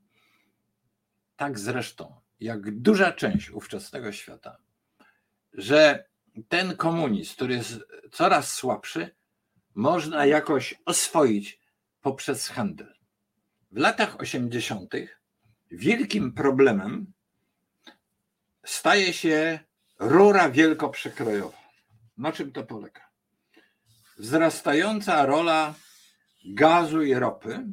tak 1.35 1.59
zresztą 1.59 2.21
jak 2.39 2.79
duża 2.79 3.11
część 3.11 3.49
ówczesnego 3.49 4.11
świata, 4.11 4.57
że 5.53 6.05
ten 6.47 6.77
komunizm, 6.77 7.33
który 7.35 7.53
jest 7.53 7.79
coraz 8.11 8.53
słabszy, 8.53 9.15
można 9.79 10.25
jakoś 10.25 10.75
oswoić 10.85 11.59
poprzez 12.01 12.47
handel. 12.47 12.93
W 13.71 13.77
latach 13.77 14.19
80. 14.19 14.93
wielkim 15.71 16.33
problemem 16.33 17.13
staje 18.65 19.13
się 19.13 19.59
rura 19.99 20.49
wielkoprzekrojowa. 20.49 21.57
Na 22.17 22.31
czym 22.31 22.51
to 22.51 22.63
polega? 22.63 23.01
Wzrastająca 24.17 25.25
rola 25.25 25.73
gazu 26.45 27.01
i 27.01 27.13
ropy. 27.13 27.65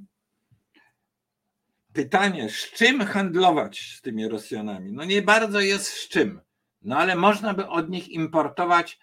Pytanie, 1.93 2.51
z 2.51 2.71
czym 2.73 3.01
handlować 3.05 3.95
z 3.99 4.01
tymi 4.01 4.29
Rosjanami? 4.29 4.93
No 4.93 5.05
nie 5.05 5.23
bardzo 5.23 5.61
jest 5.61 5.87
z 5.87 6.09
czym, 6.09 6.41
no 6.83 6.97
ale 6.97 7.17
można 7.17 7.55
by 7.55 7.69
od 7.69 7.91
nich 7.91 8.09
importować 8.09 8.99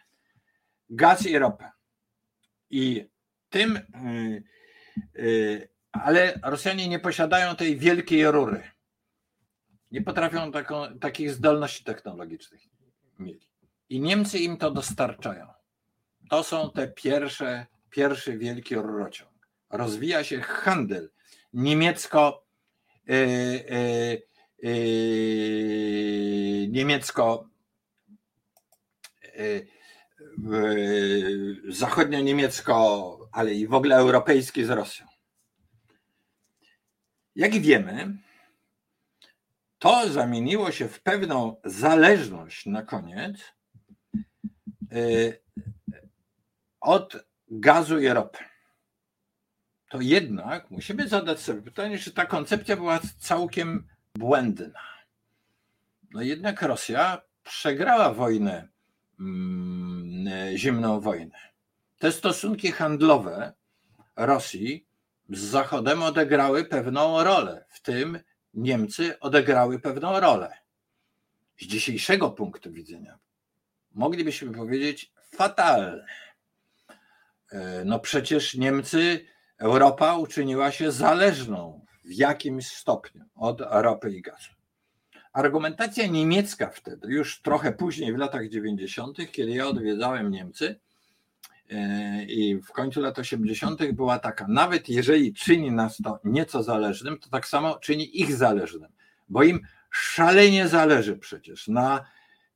gaz 0.90 1.26
i 1.26 1.38
ropę. 1.38 1.72
I 2.74 3.10
tym, 3.50 3.80
yy, 4.04 4.44
yy, 5.16 5.70
ale 5.92 6.40
Rosjanie 6.44 6.88
nie 6.88 7.00
posiadają 7.00 7.56
tej 7.56 7.78
wielkiej 7.78 8.32
rury. 8.32 8.64
Nie 9.92 10.02
potrafią 10.02 10.52
taką, 10.52 11.00
takich 11.00 11.32
zdolności 11.32 11.84
technologicznych 11.84 12.62
mieli. 13.20 13.50
I 13.90 14.00
Niemcy 14.00 14.40
im 14.40 14.58
to 14.58 14.72
dostarczają. 14.72 15.48
To 16.30 16.44
są 16.44 16.72
te 16.72 16.88
pierwsze, 16.88 17.66
pierwszy 17.90 18.38
wielki 18.38 18.76
rurociąg. 18.76 19.32
Rozwija 19.70 20.24
się 20.24 20.42
handel 20.42 21.12
niemiecko 21.54 22.46
yy, 23.08 23.18
yy, 24.62 24.70
yy, 24.70 26.68
niemiecko 26.68 27.50
zachodnio-niemiecko, 31.68 33.18
ale 33.32 33.54
i 33.54 33.68
w 33.68 33.74
ogóle 33.74 33.96
europejski 33.96 34.66
z 34.66 34.70
Rosją. 34.70 35.06
Jak 37.36 37.52
wiemy, 37.52 38.18
to 39.80 40.10
zamieniło 40.10 40.72
się 40.72 40.88
w 40.88 41.02
pewną 41.02 41.56
zależność 41.66 42.66
na 42.66 42.84
koniec 42.84 43.38
y, 44.94 45.40
od 46.82 47.26
gazu 47.48 48.00
i 48.00 48.08
ropy. 48.08 48.38
To 49.90 50.02
jednak 50.02 50.72
musimy 50.72 51.08
zadać 51.08 51.40
sobie 51.40 51.62
pytanie, 51.62 51.98
czy 51.98 52.12
ta 52.12 52.26
koncepcja 52.26 52.76
była 52.76 53.00
całkiem 53.20 53.88
błędna. 54.16 54.80
No 56.12 56.22
jednak 56.22 56.62
Rosja 56.62 57.22
przegrała 57.44 58.14
wojnę, 58.14 58.68
mm, 59.20 59.93
zimną 60.56 61.00
wojnę. 61.00 61.40
Te 62.00 62.12
stosunki 62.12 62.72
handlowe 62.72 63.54
Rosji 64.16 64.88
z 65.30 65.40
Zachodem 65.40 66.04
odegrały 66.04 66.66
pewną 66.66 67.24
rolę, 67.24 67.66
w 67.70 67.82
tym 67.82 68.20
Niemcy 68.54 69.20
odegrały 69.20 69.80
pewną 69.80 70.20
rolę. 70.20 70.58
Z 71.58 71.66
dzisiejszego 71.66 72.32
punktu 72.32 72.72
widzenia 72.72 73.20
moglibyśmy 73.92 74.52
powiedzieć 74.52 75.12
fatalne. 75.32 76.06
E, 77.52 77.86
no 77.86 78.00
przecież 78.00 78.56
Niemcy, 78.56 79.26
Europa 79.58 80.18
uczyniła 80.18 80.72
się 80.72 80.92
zależną 80.92 81.86
w 82.04 82.12
jakimś 82.12 82.68
stopniu 82.68 83.26
od 83.36 83.62
ropy 83.62 84.12
i 84.12 84.22
gazu. 84.22 84.52
Argumentacja 85.34 86.08
niemiecka 86.08 86.70
wtedy, 86.70 87.08
już 87.08 87.42
trochę 87.42 87.72
później 87.72 88.14
w 88.14 88.18
latach 88.18 88.50
90., 88.50 89.18
kiedy 89.32 89.52
ja 89.52 89.68
odwiedzałem 89.68 90.32
Niemcy, 90.32 90.80
E, 91.74 92.24
i 92.24 92.62
w 92.62 92.72
końcu 92.72 93.02
lat 93.02 93.20
80. 93.20 93.92
była 93.92 94.20
taka, 94.20 94.48
nawet 94.48 94.90
jeżeli 94.90 95.34
czyni 95.34 95.72
nas 95.72 95.98
to 96.04 96.20
nieco 96.24 96.64
zależnym, 96.64 97.20
to 97.20 97.30
tak 97.30 97.48
samo 97.48 97.80
czyni 97.80 98.22
ich 98.22 98.36
zależnym, 98.36 98.92
bo 99.30 99.44
im 99.44 99.60
szalenie 99.92 100.68
zależy 100.68 101.18
przecież 101.18 101.68
na, 101.68 102.06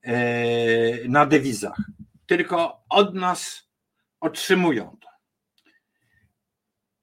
e, 0.02 1.08
na 1.08 1.26
dewizach, 1.26 1.78
tylko 2.26 2.84
od 2.90 3.16
nas 3.16 3.70
otrzymują 4.20 4.98
to. 5.02 5.08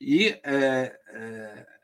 I 0.00 0.34
e, 0.44 0.98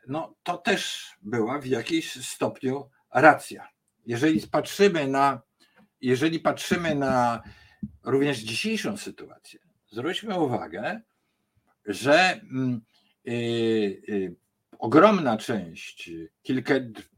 no, 0.07 0.35
to 0.43 0.57
też 0.57 1.11
była 1.21 1.59
w 1.59 1.65
jakimś 1.65 2.25
stopniu 2.27 2.89
racja. 3.13 3.67
Jeżeli 4.11 4.47
patrzymy 4.47 5.07
na, 5.07 5.41
jeżeli 6.01 6.39
patrzymy 6.39 6.95
na 6.95 7.41
również 8.03 8.39
dzisiejszą 8.39 8.97
sytuację, 8.97 9.59
zwróćmy 9.91 10.39
uwagę, 10.39 11.01
że 11.85 12.41
mm, 12.41 12.81
y, 13.27 13.31
y, 14.09 14.35
ogromna 14.79 15.37
część, 15.37 16.09
kilka, 16.43 16.73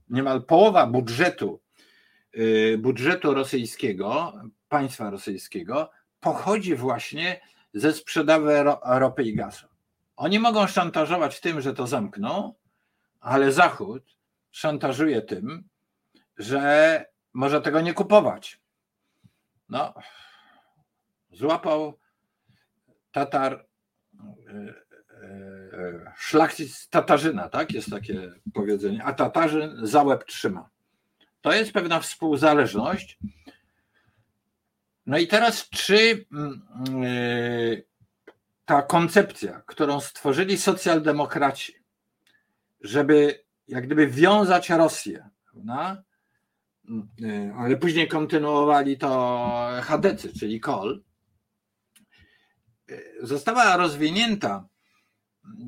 niemal 0.09 0.43
połowa 0.43 0.87
budżetu, 0.87 1.61
y, 2.37 2.77
budżetu 2.77 3.33
rosyjskiego, 3.33 4.33
państwa 4.69 5.09
rosyjskiego, 5.09 5.91
pochodzi 6.19 6.75
właśnie 6.75 7.41
ze 7.73 7.93
sprzedaży 7.93 8.63
ropy 8.83 9.23
i 9.23 9.35
gazu. 9.35 9.67
Oni 10.15 10.39
mogą 10.39 10.67
szantażować 10.67 11.39
tym, 11.39 11.61
że 11.61 11.73
to 11.73 11.87
zamkną, 11.87 12.53
ale 13.19 13.51
Zachód 13.51 14.03
szantażuje 14.51 15.21
tym, 15.21 15.72
że 16.37 17.05
może 17.33 17.61
tego 17.61 17.81
nie 17.81 17.93
kupować. 17.93 18.61
No, 19.69 19.93
złapał 21.31 21.99
Tatar, 23.11 23.65
e, 24.47 24.53
e, 24.53 26.13
szlachcic 26.17 26.89
Tatarzyna, 26.89 27.49
tak? 27.49 27.71
Jest 27.71 27.89
takie 27.89 28.31
powiedzenie, 28.53 29.03
a 29.03 29.13
Tatarzyn 29.13 29.77
za 29.81 30.03
łeb 30.03 30.25
trzyma. 30.25 30.69
To 31.41 31.53
jest 31.53 31.71
pewna 31.71 31.99
współzależność. 31.99 33.19
No 35.05 35.17
i 35.17 35.27
teraz, 35.27 35.69
czy 35.69 36.25
mm, 36.31 36.61
e, 37.03 37.81
ta 38.65 38.81
koncepcja, 38.81 39.61
którą 39.65 39.99
stworzyli 39.99 40.57
socjaldemokraci, 40.57 41.73
żeby 42.81 43.43
jak 43.67 43.85
gdyby 43.85 44.07
wiązać 44.07 44.69
Rosję, 44.69 45.29
prawda? 45.51 46.03
Ale 47.57 47.77
później 47.77 48.07
kontynuowali 48.07 48.97
to 48.97 49.07
Hadecy, 49.81 50.33
czyli 50.39 50.59
Kol, 50.59 51.03
została 53.21 53.77
rozwinięta, 53.77 54.67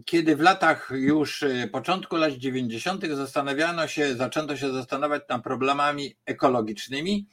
kiedy 0.06 0.36
w 0.36 0.40
latach 0.40 0.92
już 0.96 1.44
y, 1.44 1.70
początku 1.72 2.16
lat 2.16 2.34
90. 2.34 3.08
zastanawiano 3.08 3.88
się, 3.88 4.16
zaczęto 4.16 4.58
się 4.58 4.74
zastanawiać 4.74 5.24
nad 5.30 5.44
problemami 5.44 6.16
ekologicznymi. 6.26 7.28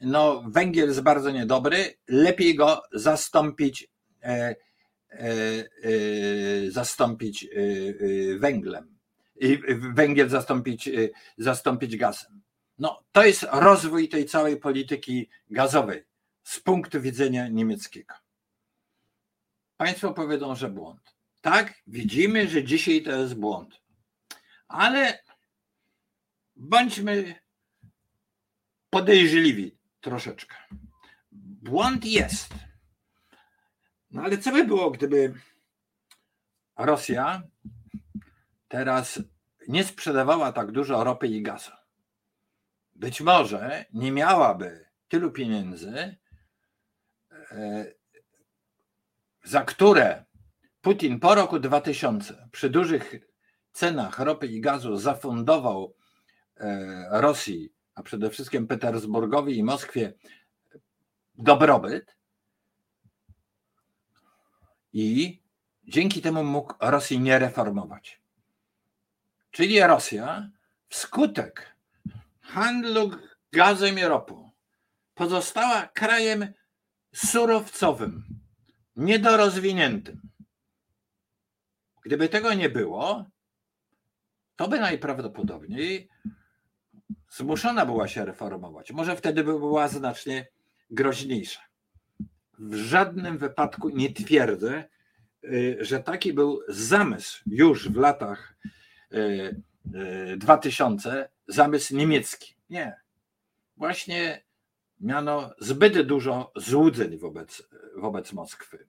No, 0.00 0.44
węgiel 0.48 0.88
jest 0.88 1.00
bardzo 1.00 1.30
niedobry, 1.30 1.94
lepiej 2.08 2.54
go 2.54 2.82
zastąpić, 2.92 3.88
e, 4.22 4.28
e, 4.28 4.56
e, 5.10 6.70
zastąpić 6.70 7.48
węglem. 8.38 8.94
Węgiel 9.94 10.28
zastąpić, 10.28 10.90
zastąpić 11.38 11.96
gazem. 11.96 12.43
No, 12.78 13.02
to 13.12 13.24
jest 13.24 13.46
rozwój 13.52 14.08
tej 14.08 14.26
całej 14.26 14.56
polityki 14.56 15.28
gazowej 15.50 16.04
z 16.42 16.60
punktu 16.60 17.00
widzenia 17.00 17.48
niemieckiego. 17.48 18.14
Państwo 19.76 20.14
powiedzą, 20.14 20.54
że 20.54 20.70
błąd. 20.70 21.14
Tak, 21.40 21.74
widzimy, 21.86 22.48
że 22.48 22.64
dzisiaj 22.64 23.02
to 23.02 23.10
jest 23.10 23.34
błąd. 23.34 23.80
Ale 24.68 25.22
bądźmy 26.56 27.34
podejrzliwi 28.90 29.78
troszeczkę. 30.00 30.56
Błąd 31.32 32.04
jest. 32.04 32.54
No 34.10 34.22
ale 34.22 34.38
co 34.38 34.52
by 34.52 34.64
było, 34.64 34.90
gdyby 34.90 35.34
Rosja 36.76 37.42
teraz 38.68 39.20
nie 39.68 39.84
sprzedawała 39.84 40.52
tak 40.52 40.72
dużo 40.72 41.04
ropy 41.04 41.26
i 41.28 41.42
gazu? 41.42 41.70
Być 42.94 43.20
może 43.20 43.84
nie 43.92 44.12
miałaby 44.12 44.86
tylu 45.08 45.30
pieniędzy, 45.30 46.16
e, 47.50 47.86
za 49.44 49.64
które 49.64 50.24
Putin 50.80 51.20
po 51.20 51.34
roku 51.34 51.58
2000 51.58 52.48
przy 52.52 52.70
dużych 52.70 53.14
cenach 53.72 54.18
ropy 54.18 54.46
i 54.46 54.60
gazu 54.60 54.96
zafundował 54.96 55.94
e, 56.56 57.08
Rosji, 57.10 57.72
a 57.94 58.02
przede 58.02 58.30
wszystkim 58.30 58.66
Petersburgowi 58.66 59.58
i 59.58 59.64
Moskwie 59.64 60.12
dobrobyt, 61.34 62.16
i 64.94 65.42
dzięki 65.84 66.22
temu 66.22 66.44
mógł 66.44 66.74
Rosji 66.80 67.20
nie 67.20 67.38
reformować. 67.38 68.20
Czyli 69.50 69.80
Rosja 69.80 70.50
wskutek 70.88 71.73
handlu 72.44 73.10
gazem 73.52 73.98
i 73.98 74.04
ropą 74.04 74.50
pozostała 75.14 75.86
krajem 75.86 76.52
surowcowym, 77.14 78.24
niedorozwiniętym. 78.96 80.20
Gdyby 82.04 82.28
tego 82.28 82.54
nie 82.54 82.68
było, 82.70 83.24
to 84.56 84.68
by 84.68 84.80
najprawdopodobniej 84.80 86.08
zmuszona 87.30 87.86
była 87.86 88.08
się 88.08 88.24
reformować. 88.24 88.92
Może 88.92 89.16
wtedy 89.16 89.44
by 89.44 89.58
była 89.58 89.88
znacznie 89.88 90.46
groźniejsza. 90.90 91.60
W 92.58 92.74
żadnym 92.74 93.38
wypadku 93.38 93.88
nie 93.88 94.12
twierdzę, 94.12 94.84
y, 95.44 95.78
że 95.80 96.00
taki 96.00 96.32
był 96.32 96.60
zamysł 96.68 97.42
już 97.46 97.88
w 97.88 97.96
latach 97.96 98.56
2000, 100.36 101.22
y, 101.22 101.24
y, 101.24 101.28
zamysł 101.46 101.96
niemiecki. 101.96 102.54
Nie. 102.70 102.96
Właśnie 103.76 104.44
miano 105.00 105.54
zbyt 105.58 106.02
dużo 106.02 106.52
złudzeń 106.56 107.18
wobec, 107.18 107.68
wobec 107.96 108.32
Moskwy. 108.32 108.88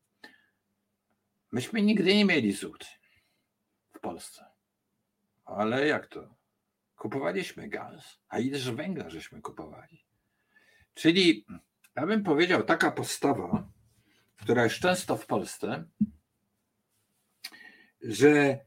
Myśmy 1.52 1.82
nigdy 1.82 2.16
nie 2.16 2.26
mieli 2.26 2.52
złudzeń 2.52 2.90
w 3.94 4.00
Polsce. 4.00 4.46
Ale 5.46 5.88
jak 5.88 6.08
to? 6.08 6.36
Kupowaliśmy 6.96 7.70
gaz, 7.70 8.20
a 8.30 8.40
ileż 8.40 8.72
węgla 8.72 9.10
żeśmy 9.10 9.42
kupowali. 9.42 10.06
Czyli, 10.94 11.46
ja 11.96 12.06
bym 12.06 12.24
powiedział, 12.24 12.64
taka 12.64 12.92
postawa, 12.92 13.68
która 14.36 14.64
jest 14.64 14.76
często 14.76 15.18
w 15.18 15.26
Polsce, 15.26 15.86
że 18.02 18.60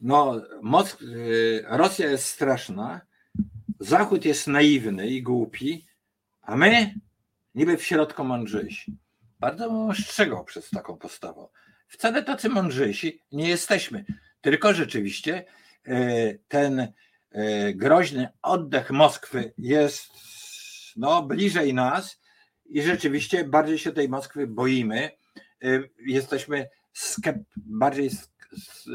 no, 0.00 0.40
Mosk- 0.62 1.02
y, 1.02 1.64
Rosja 1.68 2.10
jest 2.10 2.26
straszna, 2.26 3.00
Zachód 3.82 4.24
jest 4.24 4.46
naiwny 4.46 5.06
i 5.08 5.22
głupi, 5.22 5.86
a 6.42 6.56
my 6.56 6.94
niby 7.54 7.76
w 7.76 7.84
środku 7.84 8.24
mądrzejsi. 8.24 8.96
Bardzo 9.40 9.86
ostrzegał 9.88 10.44
przez 10.44 10.70
taką 10.70 10.96
postawą. 10.96 11.48
Wcale 11.88 12.22
tacy 12.22 12.48
mądrzejsi 12.48 13.20
nie 13.32 13.48
jesteśmy, 13.48 14.04
tylko 14.40 14.74
rzeczywiście 14.74 15.44
e, 15.86 16.34
ten 16.34 16.80
e, 16.80 17.74
groźny 17.74 18.28
oddech 18.42 18.90
Moskwy 18.90 19.52
jest 19.58 20.10
no, 20.96 21.22
bliżej 21.22 21.74
nas 21.74 22.20
i 22.66 22.82
rzeczywiście 22.82 23.44
bardziej 23.44 23.78
się 23.78 23.92
tej 23.92 24.08
Moskwy 24.08 24.46
boimy. 24.46 25.10
E, 25.64 25.80
jesteśmy 26.06 26.68
skep- 26.96 27.44
bardziej 27.56 28.10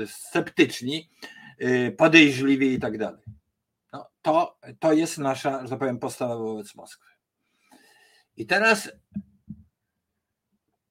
sceptyczni, 0.06 1.10
podejrzliwi 1.98 2.74
i 2.74 2.80
tak 2.80 2.98
dalej. 2.98 3.22
No, 3.94 4.10
to, 4.22 4.60
to 4.80 4.94
jest 4.94 5.18
nasza, 5.18 5.64
że 5.64 5.70
tak 5.70 5.80
powiem, 5.80 6.00
postawa 6.00 6.38
wobec 6.38 6.76
Moskwy. 6.76 7.08
I 8.38 8.46
teraz 8.46 8.90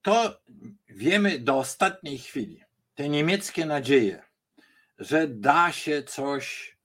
to 0.01 0.41
wiemy 0.89 1.39
do 1.39 1.57
ostatniej 1.57 2.17
chwili. 2.17 2.63
Te 2.95 3.09
niemieckie 3.09 3.65
nadzieje, 3.65 4.23
że 4.99 5.27
da 5.27 5.71
się 5.71 6.03
coś, 6.03 6.77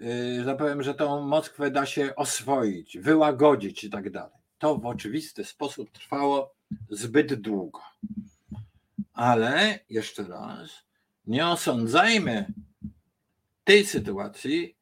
yy, 0.00 0.44
że 0.44 0.56
powiem, 0.56 0.82
że 0.82 0.94
tą 0.94 1.20
Moskwę 1.20 1.70
da 1.70 1.86
się 1.86 2.16
oswoić, 2.16 2.98
wyłagodzić 2.98 3.84
i 3.84 3.90
tak 3.90 4.10
dalej. 4.10 4.38
To 4.58 4.78
w 4.78 4.86
oczywisty 4.86 5.44
sposób 5.44 5.90
trwało 5.90 6.54
zbyt 6.90 7.34
długo. 7.34 7.80
Ale 9.12 9.78
jeszcze 9.90 10.22
raz, 10.22 10.70
nie 11.26 11.46
osądzajmy 11.46 12.52
tej 13.64 13.86
sytuacji 13.86 14.77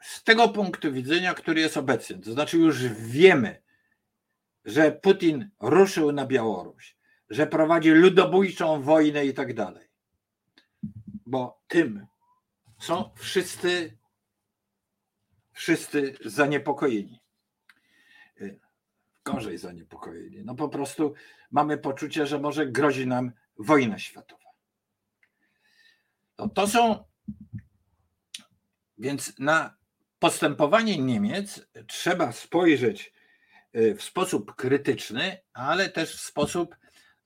z 0.00 0.22
tego 0.22 0.48
punktu 0.48 0.92
widzenia, 0.92 1.34
który 1.34 1.60
jest 1.60 1.76
obecny. 1.76 2.18
To 2.18 2.32
znaczy, 2.32 2.58
już 2.58 2.86
wiemy, 2.88 3.62
że 4.64 4.92
Putin 4.92 5.50
ruszył 5.60 6.12
na 6.12 6.26
Białoruś, 6.26 6.96
że 7.30 7.46
prowadzi 7.46 7.90
ludobójczą 7.90 8.82
wojnę 8.82 9.26
i 9.26 9.34
tak 9.34 9.54
dalej. 9.54 9.88
Bo 11.26 11.62
tym 11.68 12.06
są 12.78 13.10
wszyscy, 13.16 13.96
wszyscy 15.52 16.16
zaniepokojeni. 16.24 17.20
Gorzej 19.24 19.58
zaniepokojeni. 19.58 20.44
No 20.44 20.54
po 20.54 20.68
prostu 20.68 21.14
mamy 21.50 21.78
poczucie, 21.78 22.26
że 22.26 22.38
może 22.38 22.66
grozi 22.66 23.06
nam 23.06 23.32
wojna 23.58 23.98
światowa. 23.98 24.50
No 26.38 26.48
to 26.48 26.66
są 26.66 27.04
więc 29.00 29.38
na 29.38 29.79
postępowanie 30.20 30.98
Niemiec 30.98 31.66
trzeba 31.86 32.32
spojrzeć 32.32 33.12
y, 33.76 33.94
w 33.94 34.02
sposób 34.02 34.54
krytyczny, 34.54 35.38
ale 35.52 35.88
też 35.88 36.16
w 36.16 36.20
sposób 36.20 36.76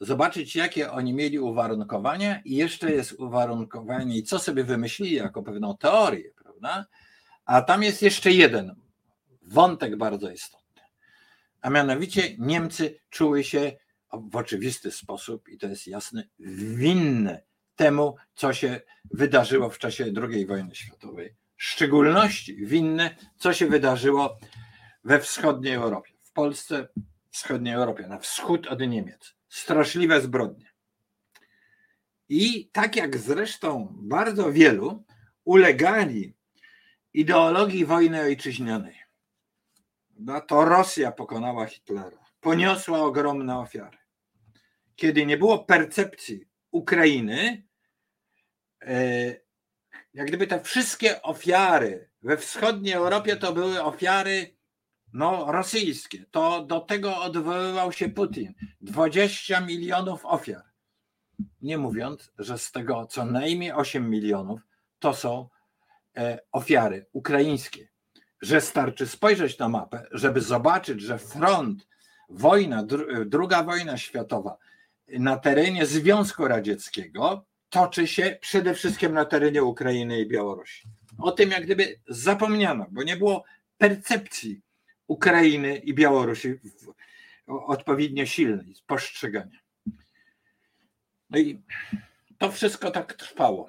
zobaczyć, 0.01 0.57
jakie 0.57 0.91
oni 0.91 1.15
mieli 1.15 1.39
uwarunkowania 1.39 2.41
i 2.45 2.57
jeszcze 2.57 2.91
jest 2.91 3.13
uwarunkowanie, 3.13 4.17
i 4.17 4.23
co 4.23 4.39
sobie 4.39 4.65
wymyślili 4.65 5.15
jako 5.15 5.43
pewną 5.43 5.77
teorię, 5.77 6.31
prawda? 6.43 6.87
A 7.45 7.63
tam 7.63 7.83
jest 7.83 8.03
jeszcze 8.03 8.33
jeden 8.33 8.75
wątek 9.43 9.97
bardzo 9.97 10.31
istotny. 10.31 10.83
A 11.61 11.71
mianowicie 11.71 12.37
Niemcy 12.39 13.01
czuły 13.11 13.45
się 13.45 13.73
w 14.13 14.37
oczywisty 14.37 14.91
sposób, 14.91 15.49
i 15.49 15.59
to 15.59 15.67
jest 15.67 15.87
jasne, 15.87 16.25
winne 16.39 17.43
temu, 17.77 18.17
co 18.35 18.53
się 18.53 18.81
wydarzyło 19.11 19.71
w 19.71 19.79
czasie 19.79 20.13
II 20.31 20.47
wojny 20.47 20.75
światowej 20.75 21.35
szczególności 21.65 22.67
winne, 22.67 23.17
co 23.37 23.53
się 23.53 23.67
wydarzyło 23.67 24.39
we 25.05 25.21
wschodniej 25.21 25.75
Europie, 25.75 26.13
w 26.23 26.33
Polsce, 26.33 26.89
wschodniej 27.31 27.75
Europie, 27.75 28.07
na 28.07 28.19
wschód 28.19 28.67
od 28.67 28.81
Niemiec. 28.81 29.35
Straszliwe 29.49 30.21
zbrodnie. 30.21 30.67
I 32.29 32.69
tak 32.73 32.97
jak 32.97 33.17
zresztą 33.17 33.89
bardzo 33.93 34.53
wielu 34.53 35.05
ulegali 35.45 36.35
ideologii 37.15 37.85
wojny 37.85 38.21
ojczyźnianej. 38.21 38.97
No 40.19 40.41
to 40.41 40.65
Rosja 40.65 41.13
pokonała 41.13 41.67
Hitlera, 41.67 42.25
poniosła 42.41 43.03
ogromne 43.03 43.59
ofiary. 43.59 43.99
Kiedy 44.97 45.27
nie 45.27 45.37
było 45.37 45.59
percepcji 45.59 46.45
Ukrainy, 46.71 47.63
e, 48.83 49.44
jak 50.15 50.29
gdyby 50.29 50.47
te 50.47 50.61
wszystkie 50.61 51.23
ofiary 51.23 52.09
we 52.23 52.37
wschodniej 52.37 52.95
Europie 52.95 53.37
to 53.37 53.53
były 53.53 53.83
ofiary 53.83 54.55
no, 55.13 55.53
rosyjskie. 55.53 56.25
To 56.31 56.65
do 56.65 56.81
tego 56.81 57.21
odwoływał 57.21 57.93
się 57.93 58.09
Putin. 58.09 58.55
20 58.81 59.61
milionów 59.61 60.27
ofiar. 60.27 60.63
Nie 61.63 61.79
mówiąc, 61.79 62.33
że 62.39 62.59
z 62.59 62.73
tego 62.73 63.07
co 63.07 63.25
najmniej 63.25 63.73
8 63.73 64.11
milionów 64.11 64.61
to 64.99 65.15
są 65.15 65.49
e, 66.17 66.39
ofiary 66.53 67.07
ukraińskie. 67.13 67.89
Że 68.43 68.61
starczy 68.61 69.07
spojrzeć 69.07 69.59
na 69.59 69.69
mapę, 69.69 70.07
żeby 70.11 70.41
zobaczyć, 70.41 71.01
że 71.01 71.19
front, 71.19 71.89
wojna, 72.29 72.87
druga 73.27 73.63
wojna 73.63 73.99
światowa 73.99 74.59
na 75.09 75.37
terenie 75.37 75.87
Związku 75.87 76.49
Radzieckiego 76.49 77.47
toczy 77.71 78.07
się 78.07 78.39
przede 78.41 78.75
wszystkim 78.75 79.13
na 79.13 79.25
terenie 79.25 79.63
Ukrainy 79.63 80.21
i 80.21 80.29
Białorusi. 80.29 80.89
O 81.19 81.33
tym 81.33 81.51
jak 81.51 81.65
gdyby 81.65 82.01
zapomniano, 82.09 82.87
bo 82.91 83.03
nie 83.03 83.17
było 83.17 83.45
percepcji 83.79 84.61
Ukrainy 85.07 85.77
i 85.77 85.95
Białorusi 85.95 86.55
odpowiednio 87.47 88.27
silnej, 88.27 88.75
postrzegania. 88.87 89.59
No 91.31 91.39
i 91.39 91.63
to 92.39 92.53
wszystko 92.53 92.91
tak 92.91 93.13
trwało. 93.13 93.69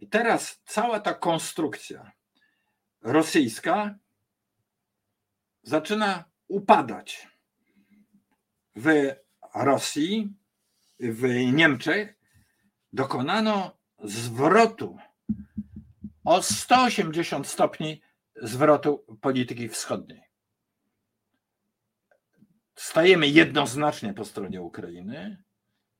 I 0.00 0.08
teraz 0.08 0.60
cała 0.64 1.00
ta 1.00 1.14
konstrukcja 1.14 2.12
rosyjska 3.02 3.94
zaczyna 5.62 6.24
upadać 6.48 7.28
w 8.76 9.14
Rosji, 9.54 10.28
w 11.00 11.28
Niemczech 11.52 12.17
dokonano 12.92 13.78
zwrotu 14.04 14.98
o 16.24 16.42
180 16.42 17.46
stopni 17.46 18.00
zwrotu 18.42 19.04
polityki 19.20 19.68
wschodniej. 19.68 20.22
Stajemy 22.74 23.28
jednoznacznie 23.28 24.14
po 24.14 24.24
stronie 24.24 24.62
Ukrainy, 24.62 25.42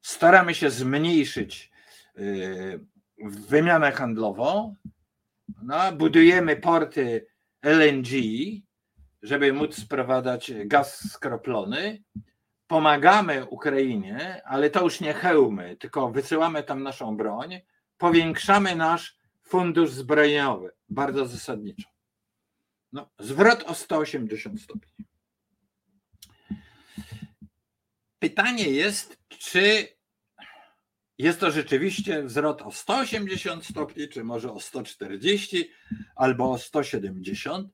staramy 0.00 0.54
się 0.54 0.70
zmniejszyć 0.70 1.70
y, 2.18 2.80
wymianę 3.24 3.92
handlową, 3.92 4.74
no, 5.62 5.92
budujemy 5.92 6.56
porty 6.56 7.26
LNG, 7.62 8.08
żeby 9.22 9.52
móc 9.52 9.76
sprowadzać 9.76 10.52
gaz 10.66 11.12
skroplony, 11.12 12.02
pomagamy 12.68 13.46
Ukrainie, 13.46 14.42
ale 14.44 14.70
to 14.70 14.84
już 14.84 15.00
nie 15.00 15.14
hełmy, 15.14 15.76
tylko 15.76 16.10
wysyłamy 16.10 16.62
tam 16.62 16.82
naszą 16.82 17.16
broń, 17.16 17.60
powiększamy 17.98 18.76
nasz 18.76 19.18
fundusz 19.42 19.90
zbrojeniowy 19.90 20.70
bardzo 20.88 21.26
zasadniczo. 21.26 21.88
No, 22.92 23.10
zwrot 23.18 23.62
o 23.62 23.74
180 23.74 24.60
stopni. 24.60 25.04
Pytanie 28.18 28.64
jest, 28.64 29.18
czy 29.28 29.88
jest 31.18 31.40
to 31.40 31.50
rzeczywiście 31.50 32.22
wzrost 32.22 32.62
o 32.62 32.72
180 32.72 33.66
stopni, 33.66 34.08
czy 34.08 34.24
może 34.24 34.52
o 34.52 34.60
140 34.60 35.70
albo 36.16 36.50
o 36.50 36.58
170 36.58 37.68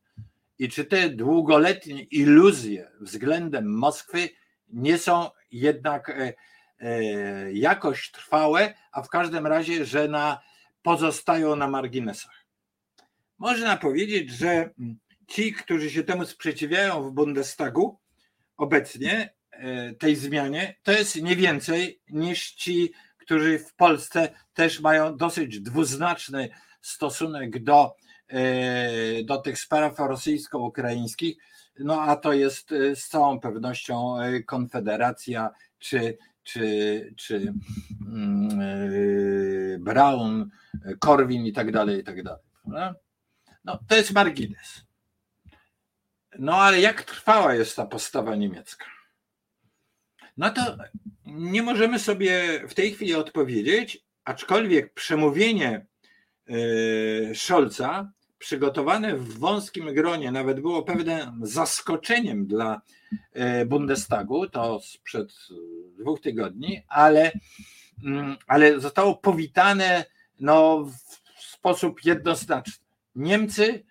i 0.58 0.68
czy 0.68 0.84
te 0.84 1.10
długoletnie 1.10 2.02
iluzje 2.02 2.90
względem 3.00 3.78
Moskwy 3.78 4.28
nie 4.74 4.98
są 4.98 5.30
jednak 5.50 6.10
e, 6.10 6.34
e, 6.78 7.52
jakoś 7.52 8.10
trwałe, 8.10 8.74
a 8.92 9.02
w 9.02 9.08
każdym 9.08 9.46
razie, 9.46 9.84
że 9.84 10.08
na, 10.08 10.40
pozostają 10.82 11.56
na 11.56 11.68
marginesach. 11.68 12.44
Można 13.38 13.76
powiedzieć, 13.76 14.30
że 14.30 14.70
ci, 15.26 15.52
którzy 15.52 15.90
się 15.90 16.02
temu 16.04 16.26
sprzeciwiają 16.26 17.02
w 17.02 17.12
Bundestagu 17.12 17.98
obecnie, 18.56 19.34
e, 19.50 19.94
tej 19.94 20.16
zmianie, 20.16 20.76
to 20.82 20.92
jest 20.92 21.22
nie 21.22 21.36
więcej 21.36 22.00
niż 22.08 22.50
ci, 22.50 22.92
którzy 23.18 23.58
w 23.58 23.74
Polsce 23.74 24.28
też 24.54 24.80
mają 24.80 25.16
dosyć 25.16 25.60
dwuznaczny 25.60 26.48
stosunek 26.80 27.62
do, 27.62 27.96
do 29.24 29.36
tych 29.36 29.58
spraw 29.58 29.98
rosyjsko-ukraińskich 29.98 31.36
no 31.78 32.02
a 32.02 32.16
to 32.16 32.32
jest 32.32 32.72
y, 32.72 32.96
z 32.96 33.08
całą 33.08 33.40
pewnością 33.40 34.22
y, 34.22 34.42
Konfederacja 34.42 35.50
czy, 35.78 36.18
czy, 36.42 37.14
czy 37.16 37.54
mm, 38.06 38.60
y, 38.60 39.78
Brown, 39.80 40.50
Korwin 40.98 41.46
i 41.46 41.52
tak 41.52 41.72
dalej, 41.72 42.00
i 42.00 42.04
tak 42.04 42.22
dalej. 42.22 42.42
No, 43.64 43.78
to 43.88 43.96
jest 43.96 44.12
margines. 44.12 44.84
No 46.38 46.56
ale 46.56 46.80
jak 46.80 47.02
trwała 47.02 47.54
jest 47.54 47.76
ta 47.76 47.86
postawa 47.86 48.36
niemiecka? 48.36 48.86
No 50.36 50.50
to 50.50 50.76
nie 51.26 51.62
możemy 51.62 51.98
sobie 51.98 52.62
w 52.68 52.74
tej 52.74 52.92
chwili 52.92 53.14
odpowiedzieć, 53.14 54.04
aczkolwiek 54.24 54.94
przemówienie 54.94 55.86
Scholza 57.34 58.12
przygotowane 58.44 59.16
w 59.16 59.38
wąskim 59.38 59.94
gronie, 59.94 60.32
nawet 60.32 60.60
było 60.60 60.82
pewnym 60.82 61.46
zaskoczeniem 61.46 62.46
dla 62.46 62.80
e, 63.32 63.66
Bundestagu, 63.66 64.48
to 64.48 64.80
sprzed 64.80 65.32
dwóch 65.98 66.20
tygodni, 66.20 66.82
ale, 66.88 67.32
mm, 68.04 68.36
ale 68.46 68.80
zostało 68.80 69.16
powitane 69.16 70.04
no, 70.40 70.84
w 71.36 71.42
sposób 71.42 72.04
jednoznaczny. 72.04 72.84
Niemcy 73.14 73.84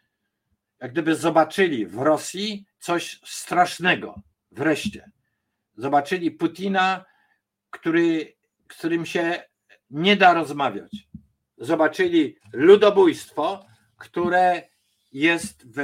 jak 0.83 0.91
gdyby 0.91 1.15
zobaczyli 1.15 1.85
w 1.85 1.97
Rosji 1.97 2.65
coś 2.79 3.19
strasznego 3.25 4.21
wreszcie. 4.51 5.11
Zobaczyli 5.77 6.31
Putina, 6.31 7.05
który, 7.69 8.33
którym 8.67 9.05
się 9.05 9.43
nie 9.91 10.15
da 10.15 10.33
rozmawiać. 10.33 11.07
Zobaczyli 11.57 12.35
ludobójstwo, 12.53 13.65
które 14.03 14.69
jest 15.11 15.67
w, 15.75 15.79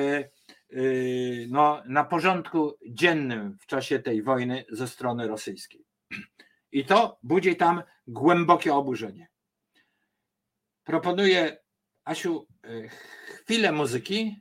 y, 0.74 1.48
no, 1.50 1.82
na 1.86 2.04
porządku 2.04 2.74
dziennym 2.88 3.58
w 3.60 3.66
czasie 3.66 4.00
tej 4.00 4.24
wojny 4.24 4.66
ze 4.70 4.88
strony 4.88 5.28
rosyjskiej. 5.28 5.86
I 6.72 6.86
to 6.86 7.20
budzi 7.24 7.56
tam 7.56 7.84
głębokie 8.08 8.74
oburzenie. 8.74 9.28
Proponuję, 10.84 11.58
Asiu, 12.04 12.48
y, 12.66 12.90
chwilę 13.28 13.72
muzyki. 13.72 14.36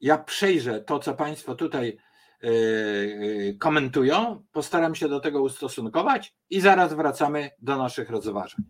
Ja 0.00 0.18
przejrzę 0.18 0.80
to, 0.80 0.98
co 0.98 1.14
Państwo 1.14 1.54
tutaj 1.54 1.96
y, 2.44 3.56
komentują, 3.60 4.44
postaram 4.52 4.94
się 4.94 5.08
do 5.08 5.20
tego 5.20 5.42
ustosunkować 5.42 6.34
i 6.50 6.60
zaraz 6.60 6.94
wracamy 6.94 7.50
do 7.58 7.76
naszych 7.76 8.10
rozważań. 8.10 8.64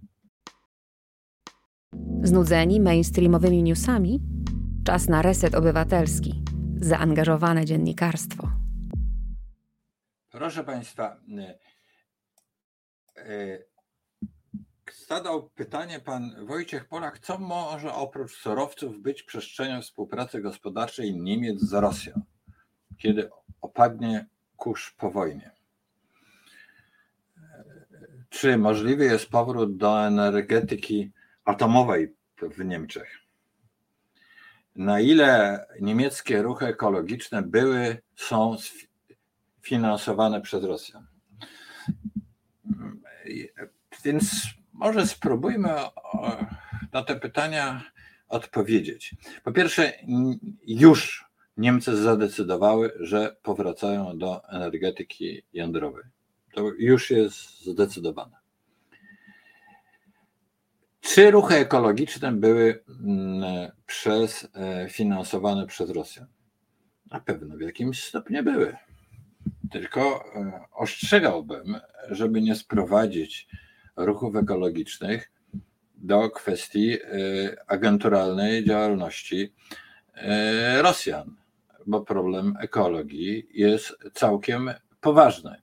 Znudzeni 2.23 2.81
mainstreamowymi 2.81 3.63
newsami? 3.63 4.42
Czas 4.85 5.09
na 5.09 5.23
reset 5.23 5.55
obywatelski. 5.55 6.43
Zaangażowane 6.77 7.65
dziennikarstwo. 7.65 8.51
Proszę 10.31 10.65
Państwa, 10.65 11.17
e, 11.39 11.59
e, 13.17 13.59
zadał 15.09 15.51
pytanie 15.51 16.01
pan 16.01 16.47
Wojciech 16.47 16.89
Polak, 16.89 17.19
co 17.19 17.39
może 17.39 17.95
oprócz 17.95 18.33
surowców 18.33 19.03
być 19.03 19.23
przestrzenią 19.23 19.83
współpracy 19.83 20.41
gospodarczej 20.41 21.17
Niemiec 21.17 21.61
z 21.61 21.73
Rosją, 21.73 22.23
kiedy 22.99 23.31
opadnie 23.61 24.27
kurz 24.57 24.91
po 24.91 25.11
wojnie? 25.11 25.51
Czy 28.29 28.59
możliwy 28.59 29.05
jest 29.05 29.29
powrót 29.29 29.77
do 29.77 30.07
energetyki 30.07 31.13
atomowej 31.45 32.15
w 32.41 32.65
Niemczech? 32.65 33.22
Na 34.77 35.01
ile 35.01 35.65
niemieckie 35.81 36.43
ruchy 36.43 36.67
ekologiczne 36.67 37.43
były, 37.43 38.03
są 38.17 38.57
finansowane 39.63 40.41
przez 40.41 40.65
Rosjan. 40.65 41.07
Więc 44.05 44.47
może 44.73 45.07
spróbujmy 45.07 45.69
na 46.93 47.03
te 47.03 47.17
pytania 47.17 47.83
odpowiedzieć. 48.29 49.15
Po 49.45 49.53
pierwsze, 49.53 49.93
już 50.67 51.25
Niemcy 51.57 51.97
zadecydowały, 51.97 52.93
że 53.01 53.37
powracają 53.43 54.19
do 54.19 54.49
energetyki 54.49 55.43
jądrowej. 55.53 56.05
To 56.55 56.71
już 56.79 57.11
jest 57.11 57.65
zdecydowane. 57.65 58.42
Czy 61.03 61.31
ruchy 61.31 61.55
ekologiczne 61.55 62.33
były 62.33 62.85
mm, 62.89 63.71
przez, 63.87 64.49
e, 64.55 64.89
finansowane 64.89 65.67
przez 65.67 65.91
Rosjan? 65.91 66.27
Na 67.11 67.21
pewno 67.21 67.57
w 67.57 67.61
jakimś 67.61 68.05
stopniu 68.05 68.45
były. 68.45 68.77
Tylko 69.71 70.25
e, 70.35 70.65
ostrzegałbym, 70.73 71.81
żeby 72.11 72.43
nie 72.43 72.55
sprowadzić 72.55 73.49
ruchów 73.97 74.37
ekologicznych 74.37 75.33
do 75.95 76.31
kwestii 76.31 76.93
e, 76.93 76.99
agenturalnej 77.67 78.65
działalności 78.65 79.55
Rosjan, 80.83 81.37
bo 81.87 82.01
problem 82.01 82.55
ekologii 82.61 83.49
jest 83.53 83.97
całkiem 84.15 84.71
poważny. 85.01 85.63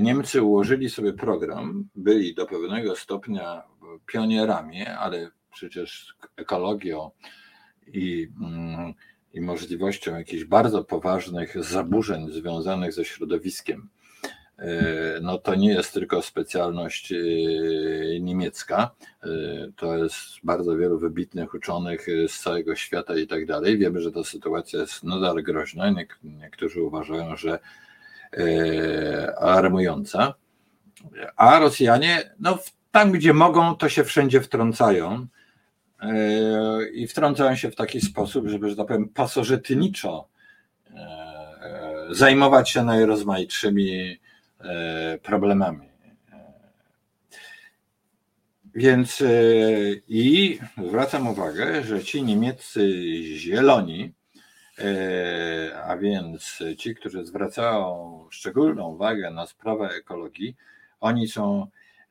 Niemcy 0.00 0.42
ułożyli 0.42 0.90
sobie 0.90 1.12
program, 1.12 1.88
byli 1.94 2.34
do 2.34 2.46
pewnego 2.46 2.96
stopnia 2.96 3.62
pionierami, 4.06 4.86
ale 4.86 5.30
przecież 5.52 6.14
ekologią 6.36 7.10
i, 7.86 8.28
mm, 8.40 8.94
i 9.34 9.40
możliwością 9.40 10.16
jakichś 10.16 10.44
bardzo 10.44 10.84
poważnych 10.84 11.64
zaburzeń 11.64 12.32
związanych 12.32 12.92
ze 12.92 13.04
środowiskiem. 13.04 13.88
E, 14.58 15.20
no 15.22 15.38
to 15.38 15.54
nie 15.54 15.68
jest 15.68 15.94
tylko 15.94 16.22
specjalność 16.22 17.12
e, 17.12 17.16
niemiecka, 18.20 18.90
to 19.76 19.96
jest 19.96 20.16
bardzo 20.44 20.76
wielu 20.76 20.98
wybitnych 20.98 21.54
uczonych 21.54 22.06
z 22.28 22.40
całego 22.40 22.76
świata 22.76 23.16
i 23.16 23.26
tak 23.26 23.46
dalej. 23.46 23.78
Wiemy, 23.78 24.00
że 24.00 24.12
ta 24.12 24.24
sytuacja 24.24 24.80
jest 24.80 25.04
nadal 25.04 25.42
groźna. 25.42 25.94
Niektórzy 26.22 26.82
uważają, 26.82 27.36
że 27.36 27.58
alarmująca. 29.38 30.34
A 31.36 31.58
Rosjanie, 31.58 32.30
no 32.40 32.58
tam, 32.90 33.12
gdzie 33.12 33.34
mogą, 33.34 33.76
to 33.76 33.88
się 33.88 34.04
wszędzie 34.04 34.40
wtrącają. 34.40 35.26
E, 36.02 36.88
I 36.92 37.06
wtrącają 37.06 37.56
się 37.56 37.70
w 37.70 37.76
taki 37.76 38.00
sposób, 38.00 38.48
żeby, 38.48 38.70
że 38.70 38.76
tak 38.76 38.86
powiem, 38.86 39.08
pasożytniczo 39.08 40.28
e, 40.90 42.06
zajmować 42.10 42.70
się 42.70 42.84
najrozmaitszymi 42.84 44.18
e, 44.60 45.18
problemami. 45.18 45.90
Więc 48.74 49.22
i 50.08 50.58
zwracam 50.88 51.26
uwagę, 51.26 51.82
że 51.84 52.04
ci 52.04 52.22
niemieccy 52.22 52.90
zieloni, 53.36 54.12
a 55.84 55.96
więc 55.96 56.58
ci, 56.78 56.94
którzy 56.94 57.24
zwracają 57.24 58.26
szczególną 58.30 58.88
uwagę 58.88 59.30
na 59.30 59.46
sprawę 59.46 59.88
ekologii, 59.88 60.56
oni 61.00 61.28
są 61.28 61.66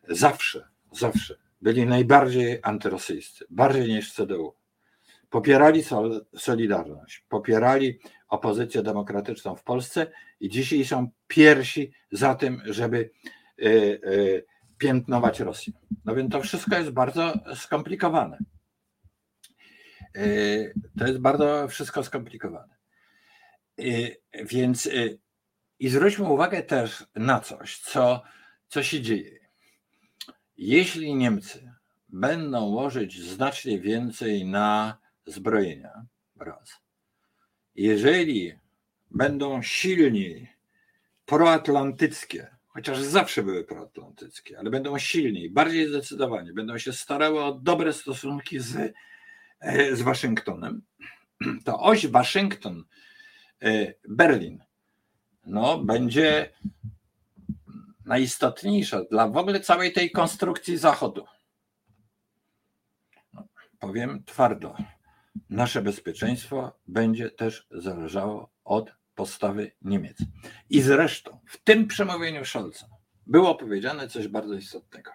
zawsze, 0.10 0.67
zawsze 0.91 1.36
byli 1.62 1.86
najbardziej 1.86 2.60
antyrosyjscy, 2.63 3.45
bardziej 3.49 3.88
niż 3.88 4.13
CDU. 4.13 4.53
popierali 5.29 5.84
Solidarność, 6.36 7.23
popierali 7.29 7.99
opozycję 8.29 8.84
demokratyczną 8.84 9.55
w 9.55 9.63
Polsce 9.63 10.08
i 10.39 10.49
dzisiaj 10.49 10.86
są 10.86 11.10
pierwsi 11.27 11.91
za 12.12 12.36
tym, 12.36 12.62
żeby 12.65 13.10
e, 13.60 13.65
e, 13.65 13.99
piętnować 14.77 15.39
Rosję. 15.39 15.73
No 16.05 16.15
więc 16.15 16.32
to 16.32 16.41
wszystko 16.41 16.77
jest 16.77 16.89
bardzo 16.89 17.34
skomplikowane. 17.55 18.38
E, 20.15 20.24
to 21.00 21.08
jest 21.08 21.19
bardzo 21.19 21.67
wszystko 21.67 22.04
skomplikowane. 22.04 22.76
Więc 24.34 24.89
i 25.80 25.89
zwróćmy 25.89 26.26
uwagę 26.26 26.63
też 26.63 27.06
na 27.15 27.39
coś, 27.39 27.80
co, 27.80 28.24
co 28.67 28.84
się 28.84 29.02
dzieje. 29.02 29.39
Jeśli 30.58 31.15
Niemcy 31.15 31.74
będą 32.10 32.65
łożyć 32.65 33.24
znacznie 33.24 33.80
więcej 33.80 34.45
na 34.45 34.98
zbrojenia, 35.26 36.06
raz. 36.39 36.78
Jeżeli 37.76 38.54
będą 39.12 39.62
silniej 39.62 40.50
proatlantyckie, 41.26 42.48
chociaż 42.67 43.00
zawsze 43.00 43.43
były 43.43 43.63
proatlantyckie, 43.63 44.60
ale 44.60 44.69
będą 44.69 45.00
silniej, 45.00 45.50
bardziej 45.50 45.88
zdecydowanie, 45.88 46.54
będą 46.54 46.78
się 46.78 46.93
starały 46.93 47.43
o 47.43 47.54
dobre 47.54 47.93
stosunki 47.93 48.60
z, 48.60 48.76
e, 48.76 48.93
z 49.93 50.02
Waszyngtonem, 50.02 50.82
to 51.65 51.80
oś 51.80 52.08
Waszyngton-Berlin 52.08 54.58
no, 55.45 55.78
będzie 55.78 56.54
najistotniejsza 58.06 59.04
dla 59.04 59.28
w 59.28 59.38
ogóle 59.38 59.60
całej 59.60 59.93
tej 59.93 60.12
konstrukcji 60.12 60.78
Zachodu. 60.78 61.26
No, 63.34 63.48
powiem 63.80 64.24
twardo, 64.26 64.76
nasze 65.50 65.82
bezpieczeństwo 65.82 66.80
będzie 66.88 67.32
też 67.32 67.67
zależało 67.72 68.50
od 68.63 68.91
postawy 69.15 69.72
Niemiec. 69.82 70.17
I 70.69 70.82
zresztą 70.82 71.39
w 71.48 71.63
tym 71.63 71.88
przemówieniu 71.88 72.45
Scholza 72.45 72.86
było 73.28 73.56
powiedziane 73.56 74.08
coś 74.08 74.28
bardzo 74.28 74.54
istotnego. 74.54 75.12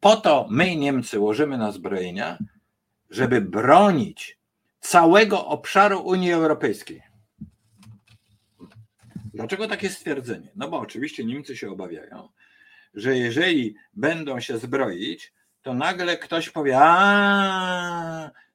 Po 0.00 0.16
to 0.16 0.46
my, 0.50 0.76
Niemcy, 0.76 1.20
łożymy 1.20 1.58
na 1.58 1.72
zbrojenia, 1.72 2.38
żeby 3.10 3.40
bronić 3.40 4.38
całego 4.80 5.46
obszaru 5.46 6.00
Unii 6.00 6.32
Europejskiej. 6.32 7.02
Dlaczego 9.34 9.68
takie 9.68 9.90
stwierdzenie? 9.90 10.48
No 10.56 10.68
bo 10.68 10.78
oczywiście 10.78 11.24
Niemcy 11.24 11.56
się 11.56 11.70
obawiają, 11.70 12.28
że 12.94 13.16
jeżeli 13.16 13.74
będą 13.94 14.40
się 14.40 14.58
zbroić, 14.58 15.32
to 15.62 15.74
nagle 15.74 16.16
ktoś 16.16 16.50
powie: 16.50 16.78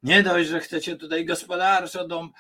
nie 0.04 0.24
dość, 0.24 0.50
że 0.50 0.60
chcecie 0.60 0.96
tutaj 0.96 1.26
gospodarczo 1.26 2.08
dom, 2.08 2.32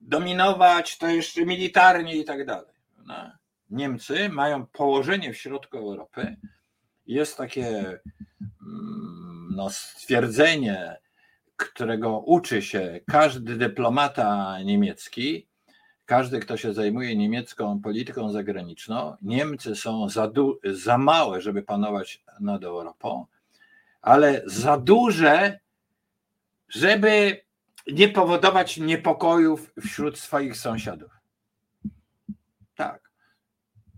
dominować, 0.00 0.98
to 0.98 1.08
jeszcze 1.08 1.46
militarnie 1.46 2.16
i 2.16 2.24
tak 2.24 2.46
dalej. 2.46 2.74
No. 3.06 3.30
Niemcy 3.70 4.28
mają 4.28 4.66
położenie 4.66 5.32
w 5.32 5.36
środku 5.36 5.78
Europy. 5.78 6.36
Jest 7.06 7.36
takie 7.36 7.68
mm, 7.68 9.48
no, 9.56 9.70
stwierdzenie, 9.70 10.96
którego 11.56 12.18
uczy 12.18 12.62
się 12.62 13.00
każdy 13.06 13.56
dyplomata 13.56 14.58
niemiecki, 14.62 15.46
każdy, 16.06 16.40
kto 16.40 16.56
się 16.56 16.74
zajmuje 16.74 17.16
niemiecką 17.16 17.80
polityką 17.80 18.30
zagraniczną, 18.30 19.16
Niemcy 19.22 19.76
są 19.76 20.08
za, 20.08 20.28
du- 20.28 20.60
za 20.64 20.98
małe, 20.98 21.40
żeby 21.40 21.62
panować 21.62 22.22
nad 22.40 22.64
Europą, 22.64 23.26
ale 24.02 24.42
za 24.46 24.78
duże, 24.78 25.58
żeby 26.68 27.40
nie 27.86 28.08
powodować 28.08 28.76
niepokojów 28.76 29.72
wśród 29.80 30.18
swoich 30.18 30.56
sąsiadów. 30.56 31.10
Tak. 32.74 33.10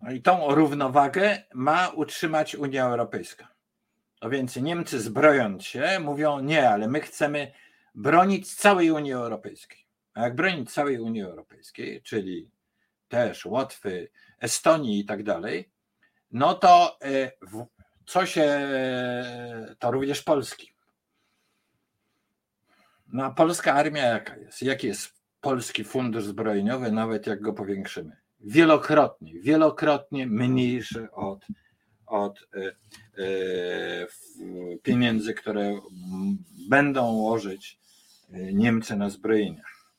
No 0.02 0.10
i 0.10 0.22
tą 0.22 0.54
równowagę 0.54 1.42
ma 1.54 1.88
utrzymać 1.88 2.54
Unia 2.54 2.84
Europejska. 2.84 3.48
No 4.22 4.30
więc 4.30 4.56
Niemcy 4.56 5.00
zbrojąc 5.00 5.64
się 5.64 6.00
mówią 6.00 6.40
nie, 6.40 6.70
ale 6.70 6.88
my 6.88 7.00
chcemy 7.00 7.52
bronić 7.94 8.54
całej 8.54 8.90
Unii 8.90 9.12
Europejskiej. 9.12 9.78
A 10.14 10.22
jak 10.22 10.34
bronić 10.34 10.72
całej 10.72 10.98
Unii 10.98 11.22
Europejskiej, 11.22 12.02
czyli 12.02 12.50
też 13.08 13.46
Łotwy, 13.46 14.08
Estonii 14.40 15.00
i 15.00 15.04
tak 15.04 15.22
dalej, 15.22 15.70
no 16.30 16.54
to 16.54 16.98
e, 17.02 17.32
co 18.06 18.26
się, 18.26 18.68
to 19.78 19.90
również 19.90 20.22
Polski. 20.22 20.72
No 23.12 23.24
a 23.24 23.30
polska 23.30 23.74
armia 23.74 24.04
jaka 24.04 24.36
jest? 24.36 24.62
Jaki 24.62 24.86
jest 24.86 25.12
polski 25.40 25.84
fundusz 25.84 26.24
zbrojeniowy, 26.24 26.92
nawet 26.92 27.26
jak 27.26 27.40
go 27.40 27.52
powiększymy? 27.52 28.16
Wielokrotnie, 28.40 29.40
wielokrotnie 29.40 30.26
mniejszy 30.26 31.10
od, 31.12 31.46
od 32.06 32.38
e, 32.54 32.72
pieniędzy, 34.82 35.34
które 35.34 35.80
będą 36.68 37.12
łożyć 37.12 37.78
Niemcy 38.52 38.96
na 38.96 39.10
zbrojeniach. 39.10 39.92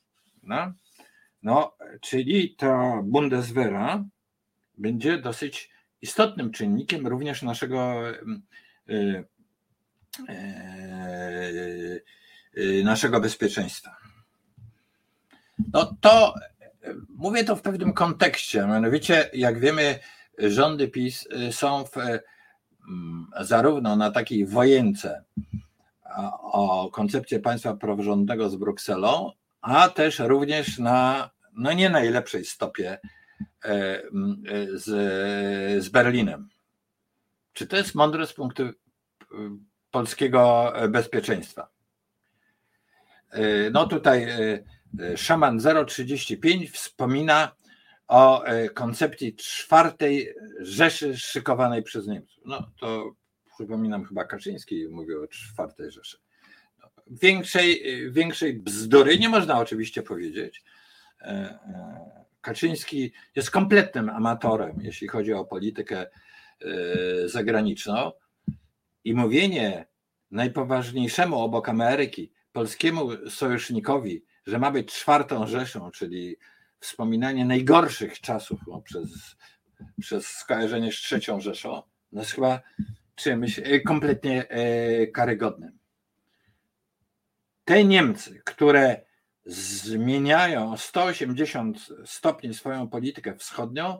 No, 0.44 0.74
no 1.44 1.76
czyli 2.02 2.56
ta 2.56 3.02
Bundeswehra 3.04 4.04
będzie 4.78 5.18
dosyć 5.18 5.70
istotnym 6.02 6.52
czynnikiem 6.52 7.08
również 7.08 7.42
naszego 7.42 8.10
y, 8.10 9.24
y, 10.30 12.04
y, 12.58 12.84
naszego 12.84 13.20
bezpieczeństwa. 13.20 13.98
No 15.74 15.96
to 16.02 16.34
mówię 17.10 17.44
to 17.44 17.56
w 17.56 17.62
pewnym 17.62 17.94
kontekście, 17.94 18.60
mianowicie 18.60 19.30
jak 19.34 19.60
wiemy 19.60 20.00
rządy 20.38 20.88
PiS 20.88 21.28
są 21.52 21.86
w, 21.86 21.92
zarówno 23.42 23.96
na 23.96 24.12
takiej 24.12 24.46
wojence 24.46 25.24
o 26.42 26.90
koncepcję 26.94 27.40
państwa 27.40 27.74
praworządnego 27.74 28.50
z 28.50 28.56
Brukselą, 28.56 29.32
a 29.62 29.90
też 29.90 30.20
również 30.20 30.80
na 30.80 31.30
no 31.54 31.74
nie 31.74 31.90
najlepszej 31.90 32.46
stopie 32.46 33.00
e, 33.66 33.70
e, 33.70 34.02
z, 34.74 34.86
z 35.84 35.90
Berlinem. 35.90 36.50
Czy 37.54 37.68
to 37.68 37.78
jest 37.78 37.96
mądre 37.96 38.28
z 38.28 38.34
punktu 38.34 38.64
e, 38.64 38.74
polskiego 39.92 40.74
bezpieczeństwa? 40.90 41.70
No 43.72 43.88
tutaj 43.88 44.28
Szaman 45.16 45.60
035 45.88 46.72
wspomina 46.72 47.52
o 48.10 48.44
koncepcji 48.74 49.36
czwartej 49.36 50.34
Rzeszy 50.60 51.18
szykowanej 51.18 51.84
przez 51.84 52.08
Niemców. 52.08 52.44
No 52.46 52.72
to 52.80 53.12
przypominam 53.56 54.06
chyba 54.06 54.26
Kaczyński 54.26 54.88
mówił 54.88 55.24
o 55.24 55.28
czwartej 55.28 55.92
Rzeszy 55.92 56.18
większej, 57.10 57.84
większej 58.12 58.54
bzdury 58.54 59.20
nie 59.20 59.30
można 59.30 59.60
oczywiście 59.60 60.04
powiedzieć. 60.04 60.64
E, 61.22 61.26
e, 61.26 62.26
Kaczyński 62.42 63.12
jest 63.36 63.52
kompletnym 63.52 64.10
amatorem, 64.10 64.78
jeśli 64.82 65.08
chodzi 65.08 65.34
o 65.34 65.46
politykę 65.46 66.06
e, 66.06 66.08
zagraniczną 67.28 68.12
i 69.04 69.14
mówienie 69.14 69.86
najpoważniejszemu 70.32 71.40
obok 71.40 71.70
Ameryki, 71.70 72.32
polskiemu 72.52 73.30
sojusznikowi, 73.30 74.24
że 74.46 74.60
ma 74.60 74.72
być 74.72 74.94
czwartą 74.94 75.48
Rzeszą, 75.48 75.92
czyli 75.92 76.38
wspominanie 76.80 77.46
najgorszych 77.46 78.20
czasów 78.20 78.60
no, 78.68 78.82
przez, 78.82 79.36
przez 80.02 80.28
skojarzenie 80.28 80.92
z 80.92 80.96
trzecią 80.96 81.40
Rzeszą, 81.40 81.82
no 82.12 82.22
jest 82.22 82.32
chyba 82.32 82.62
czymś 83.16 83.60
kompletnie 83.86 84.46
karygodnym 85.14 85.80
te 87.70 87.84
Niemcy, 87.84 88.42
które 88.46 89.02
zmieniają 89.46 90.78
180 90.78 91.78
stopni 92.06 92.54
swoją 92.54 92.88
politykę 92.88 93.36
wschodnią, 93.36 94.00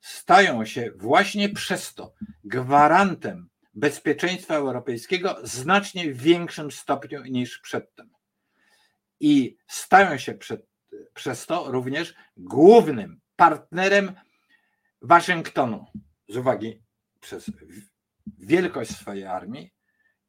stają 0.00 0.64
się 0.64 0.90
właśnie 0.96 1.48
przez 1.48 1.94
to 1.94 2.14
gwarantem 2.44 3.48
bezpieczeństwa 3.74 4.54
europejskiego 4.54 5.36
w 5.42 5.48
znacznie 5.48 6.12
większym 6.12 6.70
stopniu 6.70 7.24
niż 7.24 7.58
przedtem. 7.58 8.10
I 9.20 9.56
stają 9.66 10.18
się 10.18 10.34
przed, 10.34 10.66
przez 11.14 11.46
to 11.46 11.70
również 11.72 12.14
głównym 12.36 13.20
partnerem 13.36 14.12
Waszyngtonu 15.02 15.86
z 16.28 16.36
uwagi 16.36 16.82
przez 17.20 17.50
wielkość 18.38 18.96
swojej 18.96 19.24
armii, 19.24 19.76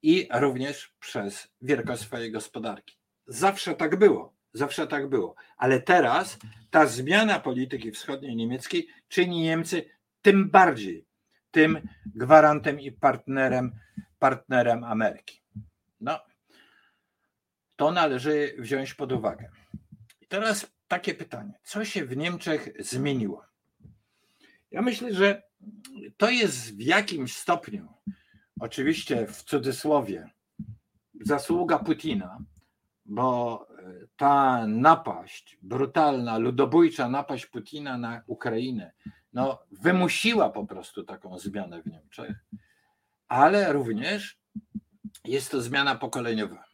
i 0.01 0.27
również 0.33 0.95
przez 0.99 1.47
wielkość 1.61 2.01
swojej 2.01 2.31
gospodarki. 2.31 2.97
Zawsze 3.27 3.75
tak 3.75 3.99
było, 3.99 4.33
zawsze 4.53 4.87
tak 4.87 5.09
było. 5.09 5.35
Ale 5.57 5.81
teraz 5.81 6.37
ta 6.69 6.85
zmiana 6.85 7.39
polityki 7.39 7.91
wschodniej 7.91 8.35
niemieckiej 8.35 8.87
czyni 9.07 9.41
Niemcy 9.41 9.85
tym 10.21 10.49
bardziej 10.49 11.07
tym 11.51 11.87
gwarantem 12.05 12.79
i 12.79 12.91
partnerem, 12.91 13.71
partnerem 14.19 14.83
Ameryki. 14.83 15.41
No, 16.01 16.19
to 17.75 17.91
należy 17.91 18.55
wziąć 18.59 18.93
pod 18.93 19.11
uwagę. 19.11 19.49
Teraz 20.27 20.67
takie 20.87 21.13
pytanie: 21.13 21.59
co 21.63 21.85
się 21.85 22.05
w 22.05 22.17
Niemczech 22.17 22.69
zmieniło? 22.79 23.45
Ja 24.71 24.81
myślę, 24.81 25.13
że 25.13 25.43
to 26.17 26.29
jest 26.29 26.75
w 26.75 26.81
jakimś 26.81 27.37
stopniu, 27.37 27.87
oczywiście 28.59 29.27
w 29.27 29.43
cudzysłowie, 29.43 30.29
zasługa 31.21 31.79
Putina, 31.79 32.37
bo 33.05 33.67
ta 34.17 34.67
napaść, 34.67 35.57
brutalna, 35.61 36.37
ludobójcza 36.37 37.09
napaść 37.09 37.45
Putina 37.45 37.97
na 37.97 38.21
Ukrainę, 38.27 38.91
no, 39.33 39.59
wymusiła 39.71 40.49
po 40.49 40.65
prostu 40.65 41.03
taką 41.03 41.39
zmianę 41.39 41.81
w 41.81 41.85
Niemczech, 41.85 42.45
ale 43.27 43.73
również 43.73 44.39
jest 45.25 45.51
to 45.51 45.61
zmiana 45.61 45.95
pokoleniowa. 45.95 46.65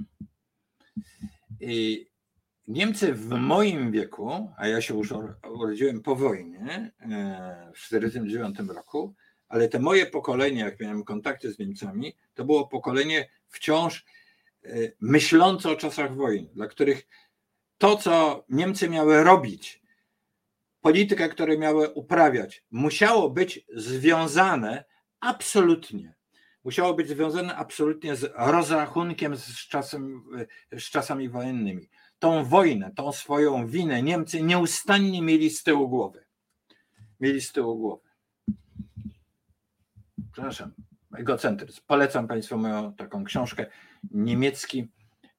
I 1.60 2.08
Niemcy 2.68 3.14
w 3.14 3.30
moim 3.30 3.92
wieku, 3.92 4.52
a 4.58 4.68
ja 4.68 4.82
się 4.82 4.98
już 4.98 5.14
urodziłem 5.50 6.02
po 6.02 6.16
wojnie 6.16 6.92
e, 7.00 7.72
w 7.76 7.90
1949 7.90 8.76
roku, 8.76 9.14
ale 9.50 9.70
te 9.70 9.80
moje 9.80 10.06
pokolenie, 10.06 10.60
jak 10.62 10.80
miałem 10.80 11.04
kontakty 11.04 11.52
z 11.52 11.60
Niemcami, 11.60 12.16
to 12.34 12.46
było 12.46 12.68
pokolenie 12.68 13.30
wciąż 13.48 14.06
e, 14.64 14.70
myślące 15.02 15.70
o 15.70 15.76
czasach 15.76 16.16
wojny, 16.16 16.50
dla 16.54 16.68
których 16.68 17.08
to, 17.78 17.98
co 17.98 18.46
Niemcy 18.50 18.90
miały 18.90 19.24
robić, 19.24 19.82
politykę, 20.82 21.30
którą 21.30 21.58
miały 21.58 21.90
uprawiać, 21.90 22.64
musiało 22.72 23.30
być 23.30 23.66
związane 23.76 24.84
absolutnie 25.20 26.14
musiało 26.64 26.94
być 26.94 27.08
związane 27.08 27.56
absolutnie 27.56 28.16
z 28.16 28.34
rozrachunkiem 28.36 29.36
z, 29.36 29.68
czasem, 29.68 30.24
z 30.72 30.84
czasami 30.84 31.30
wojennymi. 31.30 31.90
Tą 32.24 32.44
wojnę, 32.44 32.92
tą 32.96 33.12
swoją 33.12 33.68
winę 33.68 34.04
Niemcy 34.04 34.44
nieustannie 34.44 35.22
mieli 35.22 35.50
z 35.50 35.64
tyłu 35.64 35.90
głowy. 35.90 36.26
Mieli 37.20 37.42
z 37.42 37.52
tyłu 37.52 37.78
głowy. 37.78 38.10
Przepraszam, 40.32 40.74
egocentryzm. 41.18 41.82
Polecam 41.88 42.28
Państwu 42.28 42.58
moją 42.58 42.94
taką 42.94 43.24
książkę, 43.24 43.66
niemiecki, 44.12 44.88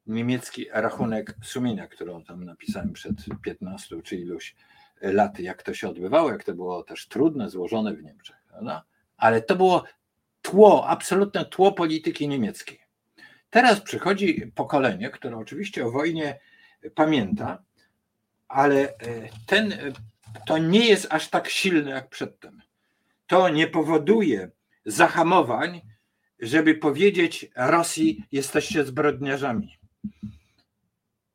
niemiecki 0.06 0.66
rachunek 0.72 1.36
sumienia, 1.42 1.88
którą 1.88 2.24
tam 2.24 2.44
napisałem 2.44 2.92
przed 2.92 3.16
15 3.42 4.02
czy 4.02 4.16
iluś 4.16 4.54
lat, 5.00 5.38
jak 5.38 5.62
to 5.62 5.74
się 5.74 5.88
odbywało, 5.88 6.30
jak 6.30 6.44
to 6.44 6.54
było 6.54 6.82
też 6.82 7.08
trudne, 7.08 7.50
złożone 7.50 7.94
w 7.94 8.02
Niemczech. 8.02 8.36
Prawda? 8.48 8.84
Ale 9.16 9.42
to 9.42 9.56
było 9.56 9.84
tło, 10.42 10.88
absolutne 10.88 11.44
tło 11.44 11.72
polityki 11.72 12.28
niemieckiej. 12.28 12.80
Teraz 13.50 13.80
przychodzi 13.80 14.52
pokolenie, 14.54 15.10
które 15.10 15.36
oczywiście 15.36 15.86
o 15.86 15.90
wojnie 15.90 16.40
pamięta, 16.90 17.62
ale 18.48 18.88
e, 18.88 19.28
ten, 19.46 19.72
e, 19.72 19.78
to 20.46 20.58
nie 20.58 20.86
jest 20.86 21.06
aż 21.10 21.28
tak 21.28 21.48
silne 21.48 21.90
jak 21.90 22.08
przedtem. 22.08 22.62
To 23.26 23.48
nie 23.48 23.66
powoduje 23.66 24.50
zahamowań, 24.86 25.80
żeby 26.38 26.74
powiedzieć 26.74 27.50
Rosji, 27.56 28.24
jesteście 28.32 28.84
zbrodniarzami. 28.84 29.78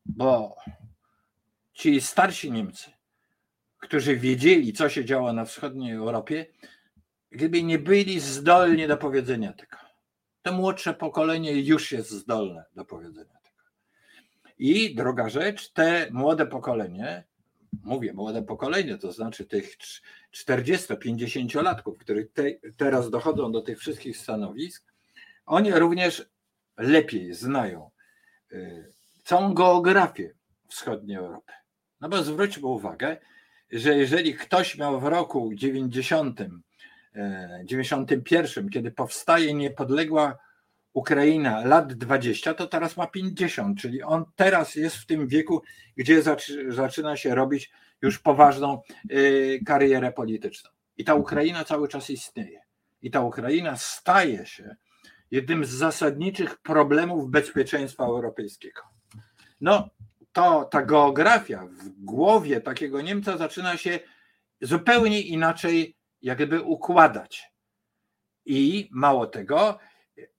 Bo 0.06 0.56
ci 1.74 2.02
starsi 2.02 2.52
Niemcy, 2.52 2.92
którzy 3.78 4.16
wiedzieli, 4.16 4.74
co 4.74 4.90
się 4.90 5.06
działo 5.06 5.34
na 5.34 5.46
wschodniej 5.46 5.94
Europie, 5.94 6.46
gdyby 7.32 7.64
nie 7.64 7.80
byli 7.80 8.20
zdolni 8.20 8.88
do 8.88 8.98
powiedzenia 8.98 9.54
tego. 9.54 9.78
To 10.42 10.52
młodsze 10.52 10.94
pokolenie 10.94 11.62
już 11.62 11.92
jest 11.92 12.12
zdolne 12.12 12.66
do 12.76 12.86
powiedzenia. 12.86 13.39
I 14.60 14.96
druga 14.96 15.30
rzecz, 15.30 15.72
te 15.72 16.08
młode 16.12 16.46
pokolenie, 16.46 17.24
mówię 17.84 18.14
młode 18.14 18.44
pokolenie, 18.44 18.98
to 18.98 19.12
znaczy 19.12 19.46
tych 19.46 19.78
40-50-latków, 20.36 21.98
których 22.00 22.34
te, 22.34 22.44
teraz 22.78 23.10
dochodzą 23.10 23.52
do 23.52 23.62
tych 23.62 23.80
wszystkich 23.80 24.18
stanowisk, 24.18 24.94
oni 25.46 25.72
również 25.72 26.26
lepiej 26.78 27.34
znają 27.34 27.92
y, 28.52 28.94
całą 29.24 29.54
geografię 29.54 30.34
wschodniej 30.68 31.18
Europy. 31.18 31.54
No 32.02 32.10
bo 32.10 32.24
zwróćmy 32.24 32.68
uwagę, 32.68 33.18
że 33.72 33.96
jeżeli 33.98 34.34
ktoś 34.34 34.78
miał 34.78 35.00
w 35.00 35.04
roku 35.04 35.52
90 35.54 36.40
91, 37.64 38.70
kiedy 38.70 38.92
powstaje 38.92 39.54
niepodległa 39.54 40.38
Ukraina 40.94 41.66
lat 41.66 41.94
20, 41.94 42.54
to 42.54 42.68
teraz 42.68 42.98
ma 42.98 43.08
50, 43.08 43.80
czyli 43.82 44.04
on 44.04 44.26
teraz 44.36 44.76
jest 44.76 44.96
w 44.96 45.06
tym 45.06 45.28
wieku, 45.28 45.62
gdzie 45.98 46.22
zaczyna 46.70 47.18
się 47.18 47.36
robić 47.36 47.72
już 48.02 48.20
poważną 48.20 48.82
y, 49.12 49.60
karierę 49.66 50.12
polityczną. 50.12 50.70
I 50.98 51.04
ta 51.04 51.16
Ukraina 51.16 51.66
cały 51.66 51.88
czas 51.88 52.10
istnieje. 52.10 52.62
I 53.02 53.12
ta 53.12 53.22
Ukraina 53.22 53.78
staje 53.78 54.46
się 54.46 54.76
jednym 55.32 55.66
z 55.66 55.70
zasadniczych 55.70 56.58
problemów 56.58 57.30
bezpieczeństwa 57.30 58.06
europejskiego. 58.06 58.82
No, 59.62 59.90
to 60.32 60.66
ta 60.66 60.82
geografia 60.82 61.66
w 61.66 61.90
głowie 61.90 62.62
takiego 62.62 63.02
Niemca 63.02 63.38
zaczyna 63.38 63.78
się 63.78 64.00
zupełnie 64.62 65.22
inaczej 65.22 65.96
jak 66.22 66.38
gdyby 66.38 66.62
układać. 66.62 67.52
I 68.46 68.90
mało 68.92 69.28
tego, 69.28 69.80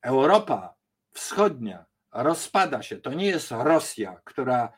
Europa 0.02 0.74
Wschodnia 1.12 1.84
rozpada 2.12 2.82
się. 2.82 2.96
To 2.96 3.14
nie 3.14 3.26
jest 3.26 3.50
Rosja, 3.50 4.20
która 4.24 4.72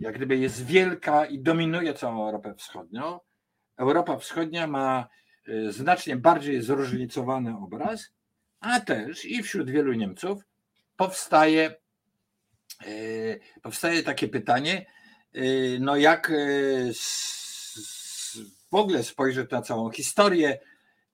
jak 0.00 0.14
gdyby 0.14 0.36
jest 0.36 0.66
wielka 0.66 1.26
i 1.26 1.38
dominuje 1.38 1.94
całą 1.94 2.26
Europę 2.26 2.54
Wschodnią. 2.54 3.20
Europa 3.76 4.16
Wschodnia 4.16 4.66
ma 4.66 5.08
y, 5.48 5.72
znacznie 5.72 6.16
bardziej 6.16 6.62
zróżnicowany 6.62 7.56
obraz, 7.56 8.12
a 8.60 8.80
też 8.80 9.24
i 9.24 9.42
wśród 9.42 9.70
wielu 9.70 9.92
Niemców 9.92 10.42
powstaje, 10.96 11.74
y, 12.86 13.40
powstaje 13.62 14.02
takie 14.02 14.28
pytanie, 14.28 14.86
y, 15.36 15.78
no 15.80 15.96
jak 15.96 16.32
w 18.70 18.74
ogóle 18.74 19.02
spojrzeć 19.02 19.50
na 19.50 19.62
całą 19.62 19.90
historię 19.90 20.58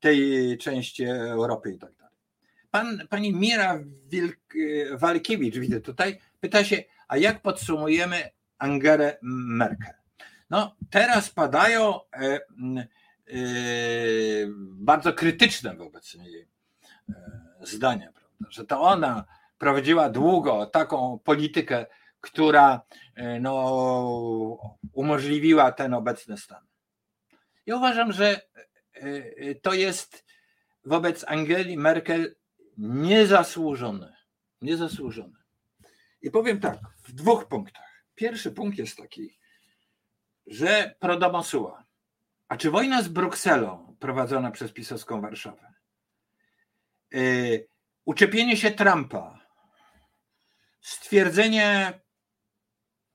tej 0.01 0.59
części 0.59 1.05
Europy 1.05 1.73
i 1.73 1.79
tak. 1.79 1.98
Pan, 2.79 3.09
pani 3.09 3.33
Mira 3.33 3.79
Wilk, 4.09 4.55
Walkiewicz, 4.93 5.59
widzę 5.59 5.81
tutaj, 5.81 6.19
pyta 6.41 6.65
się, 6.65 6.85
a 7.09 7.17
jak 7.17 7.43
podsumujemy 7.43 8.31
Angelę 8.59 9.19
Merkel? 9.23 9.95
No, 10.51 10.77
teraz 10.91 11.31
padają 11.31 12.01
e, 12.13 12.21
e, 12.21 12.41
bardzo 14.61 15.13
krytyczne 15.13 15.75
wobec 15.75 16.15
niej 16.15 16.49
e, 17.09 17.15
zdania, 17.61 18.13
prawda? 18.13 18.51
że 18.51 18.65
to 18.65 18.81
ona 18.81 19.25
prowadziła 19.59 20.11
długo 20.11 20.67
taką 20.67 21.19
politykę, 21.25 21.87
która 22.21 22.81
e, 23.15 23.41
no, 23.41 24.79
umożliwiła 24.93 25.73
ten 25.73 25.95
obecny 25.95 26.37
stan. 26.37 26.63
Ja 27.67 27.77
uważam, 27.77 28.13
że 28.13 28.41
e, 28.95 29.55
to 29.55 29.75
jest 29.75 30.25
wobec 30.85 31.25
Angeli 31.29 31.79
Merkel 31.79 32.38
niezasłużone. 32.79 34.17
Niezasłużone. 34.63 35.39
I 36.23 36.31
powiem 36.31 36.61
tak, 36.61 36.79
w 37.05 37.13
dwóch 37.13 37.49
punktach. 37.49 38.05
Pierwszy 38.15 38.53
punkt 38.53 38.79
jest 38.79 38.97
taki, 38.97 39.39
że 40.47 40.95
prodomosuła. 41.01 41.85
A 42.49 42.57
czy 42.57 42.71
wojna 42.71 43.03
z 43.03 43.09
Brukselą 43.09 43.97
prowadzona 44.01 44.51
przez 44.51 44.73
pisowską 44.73 45.21
Warszawę, 45.21 45.75
yy, 47.11 47.69
uczepienie 48.05 48.57
się 48.57 48.71
Trumpa, 48.71 49.47
stwierdzenie 50.81 52.01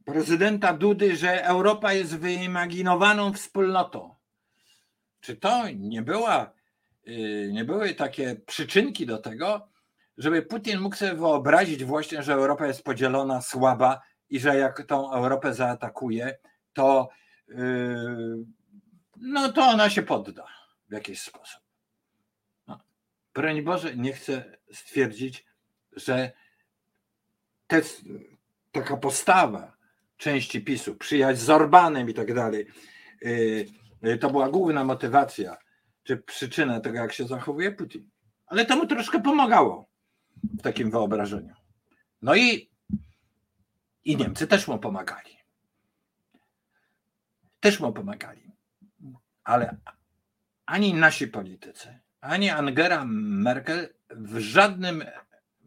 prezydenta 0.05 0.73
Dudy, 0.73 1.15
że 1.15 1.45
Europa 1.45 1.93
jest 1.93 2.17
wyimaginowaną 2.17 3.33
wspólnotą, 3.33 4.15
czy 5.19 5.35
to 5.37 5.69
nie 5.69 6.01
była, 6.01 6.53
nie 7.51 7.65
były 7.65 7.93
takie 7.95 8.35
przyczynki 8.35 9.05
do 9.05 9.17
tego, 9.17 9.69
żeby 10.17 10.41
Putin 10.41 10.79
mógł 10.79 10.95
sobie 10.95 11.13
wyobrazić 11.13 11.83
właśnie, 11.83 12.23
że 12.23 12.33
Europa 12.33 12.67
jest 12.67 12.83
podzielona, 12.83 13.41
słaba 13.41 14.01
i 14.29 14.39
że 14.39 14.57
jak 14.57 14.85
tą 14.87 15.13
Europę 15.13 15.53
zaatakuje, 15.53 16.37
to 16.73 17.09
y, 17.49 17.55
no 19.17 19.51
to 19.51 19.61
ona 19.61 19.89
się 19.89 20.03
podda 20.03 20.45
w 20.89 20.93
jakiś 20.93 21.21
sposób. 21.21 21.61
No, 22.67 22.79
broń 23.33 23.61
Boże, 23.61 23.95
nie 23.95 24.13
chcę 24.13 24.57
stwierdzić, 24.73 25.45
że 25.91 26.31
te, 27.67 27.81
taka 28.71 28.97
postawa 28.97 29.77
części 30.17 30.61
PiSu, 30.61 30.95
przyjać 30.95 31.39
z 31.39 31.49
Orbanem 31.49 32.09
i 32.09 32.13
tak 32.13 32.33
dalej, 32.33 32.67
y, 33.25 34.17
to 34.21 34.29
była 34.29 34.49
główna 34.49 34.83
motywacja, 34.83 35.57
czy 36.03 36.17
przyczyna 36.17 36.79
tego, 36.79 36.97
jak 36.97 37.13
się 37.13 37.27
zachowuje 37.27 37.71
Putin. 37.71 38.09
Ale 38.45 38.65
temu 38.65 38.87
troszkę 38.87 39.21
pomagało 39.21 39.89
w 40.43 40.61
takim 40.61 40.91
wyobrażeniu. 40.91 41.55
No 42.21 42.35
i 42.35 42.73
I 44.05 44.17
Niemcy 44.17 44.47
też 44.47 44.67
mu 44.67 44.79
pomagali. 44.79 45.37
Też 47.59 47.79
mu 47.79 47.93
pomagali. 47.93 48.51
Ale 49.43 49.77
ani 50.65 50.93
nasi 50.93 51.27
politycy, 51.27 51.99
ani 52.21 52.49
Angela 52.49 53.05
Merkel 53.07 53.93
w 54.09 54.39
żadnym 54.39 55.03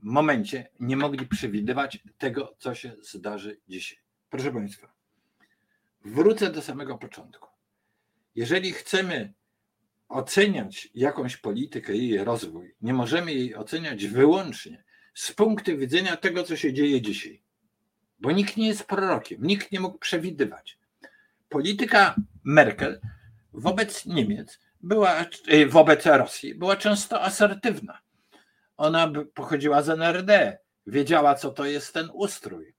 momencie 0.02 0.68
nie 0.80 0.96
mogli 0.96 1.26
przewidywać 1.26 1.98
tego, 2.18 2.56
co 2.58 2.74
się 2.74 2.96
zdarzy 3.02 3.60
dzisiaj. 3.68 3.98
Proszę 4.30 4.52
Państwa, 4.52 4.92
wrócę 6.04 6.50
do 6.50 6.62
samego 6.62 6.98
początku. 6.98 7.48
Jeżeli 8.34 8.72
chcemy 8.72 9.34
oceniać 10.08 10.88
jakąś 10.94 11.36
politykę 11.36 11.94
i 11.94 12.08
jej 12.08 12.24
rozwój, 12.24 12.74
nie 12.82 12.94
możemy 12.94 13.34
jej 13.34 13.56
oceniać 13.56 14.06
wyłącznie 14.06 14.84
z 15.14 15.32
punktu 15.32 15.78
widzenia 15.78 16.16
tego, 16.16 16.42
co 16.42 16.56
się 16.56 16.72
dzieje 16.72 17.02
dzisiaj. 17.02 17.42
Bo 18.18 18.32
nikt 18.32 18.56
nie 18.56 18.68
jest 18.68 18.86
prorokiem, 18.86 19.42
nikt 19.42 19.72
nie 19.72 19.80
mógł 19.80 19.98
przewidywać. 19.98 20.78
Polityka 21.48 22.14
Merkel 22.44 23.00
wobec 23.52 24.06
Niemiec 24.06 24.60
była, 24.82 25.24
e, 25.48 25.66
wobec 25.66 26.06
Rosji 26.06 26.54
była 26.54 26.76
często 26.76 27.22
asertywna. 27.22 27.98
Ona 28.76 29.12
pochodziła 29.34 29.82
z 29.82 29.88
NRD, 29.88 30.58
wiedziała, 30.86 31.34
co 31.34 31.50
to 31.50 31.64
jest 31.64 31.94
ten 31.94 32.10
ustrój. 32.12 32.74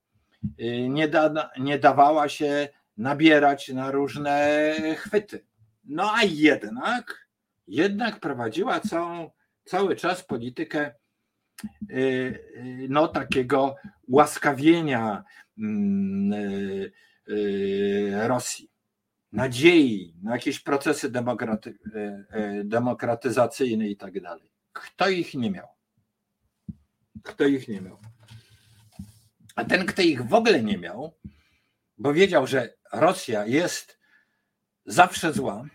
E, 0.60 0.90
nie, 0.90 1.08
da, 1.08 1.50
nie 1.60 1.80
dawała 1.80 2.30
się 2.30 2.70
nabierać 2.98 3.70
na 3.70 3.92
różne 3.92 4.76
chwyty. 4.98 5.46
No 5.88 6.14
a 6.14 6.24
jednak, 6.24 7.28
jednak 7.68 8.20
prowadziła 8.20 8.80
całą, 8.80 9.32
cały 9.66 9.96
czas 9.96 10.24
politykę 10.24 10.94
y, 11.64 11.96
y, 11.96 12.88
no, 12.90 13.08
takiego 13.08 13.76
łaskawienia 14.08 15.24
mm, 15.58 16.34
y, 17.30 18.28
Rosji, 18.28 18.72
nadziei 19.32 20.16
na 20.24 20.32
jakieś 20.32 20.60
procesy 20.60 21.12
demokraty, 21.12 21.78
demokratyzacyjne 22.64 23.88
i 23.88 23.98
tak 23.98 24.22
dalej. 24.22 24.52
Kto 24.74 25.10
ich 25.10 25.34
nie 25.34 25.52
miał? 25.52 25.68
Kto 27.24 27.46
ich 27.46 27.68
nie 27.68 27.82
miał? 27.82 27.98
A 29.56 29.66
ten, 29.66 29.86
kto 29.86 30.02
ich 30.02 30.22
w 30.22 30.34
ogóle 30.34 30.64
nie 30.64 30.78
miał, 30.78 31.18
bo 31.98 32.14
wiedział, 32.14 32.48
że 32.48 32.74
Rosja 32.94 33.46
jest 33.46 34.00
zawsze 34.86 35.34
zła, 35.34 35.66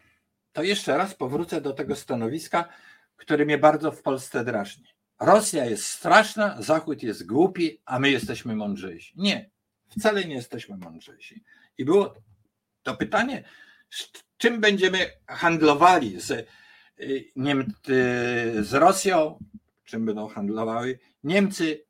to 0.53 0.63
jeszcze 0.63 0.97
raz 0.97 1.15
powrócę 1.15 1.61
do 1.61 1.73
tego 1.73 1.97
stanowiska, 1.97 2.69
które 3.17 3.45
mnie 3.45 3.59
bardzo 3.59 3.93
w 3.93 4.03
Polsce 4.03 4.45
drażni. 4.45 4.87
Rosja 5.21 5.65
jest 5.65 5.85
straszna, 5.85 6.63
Zachód 6.63 7.03
jest 7.03 7.27
głupi, 7.27 7.81
a 7.85 7.99
my 7.99 8.11
jesteśmy 8.11 8.57
mądrzejsi. 8.57 9.13
Nie, 9.17 9.51
wcale 9.99 10.25
nie 10.25 10.35
jesteśmy 10.35 10.77
mądrzejsi. 10.77 11.43
I 11.79 11.85
było 11.85 12.15
to 12.83 12.97
pytanie, 12.97 13.45
czym 14.37 14.61
będziemy 14.61 15.11
handlowali 15.27 16.21
z, 16.21 16.31
y, 17.01 17.33
z 18.65 18.75
Rosją, 18.75 19.39
czym 19.85 20.07
będą 20.07 20.29
handlowały 20.29 20.99
Niemcy. 21.25 21.85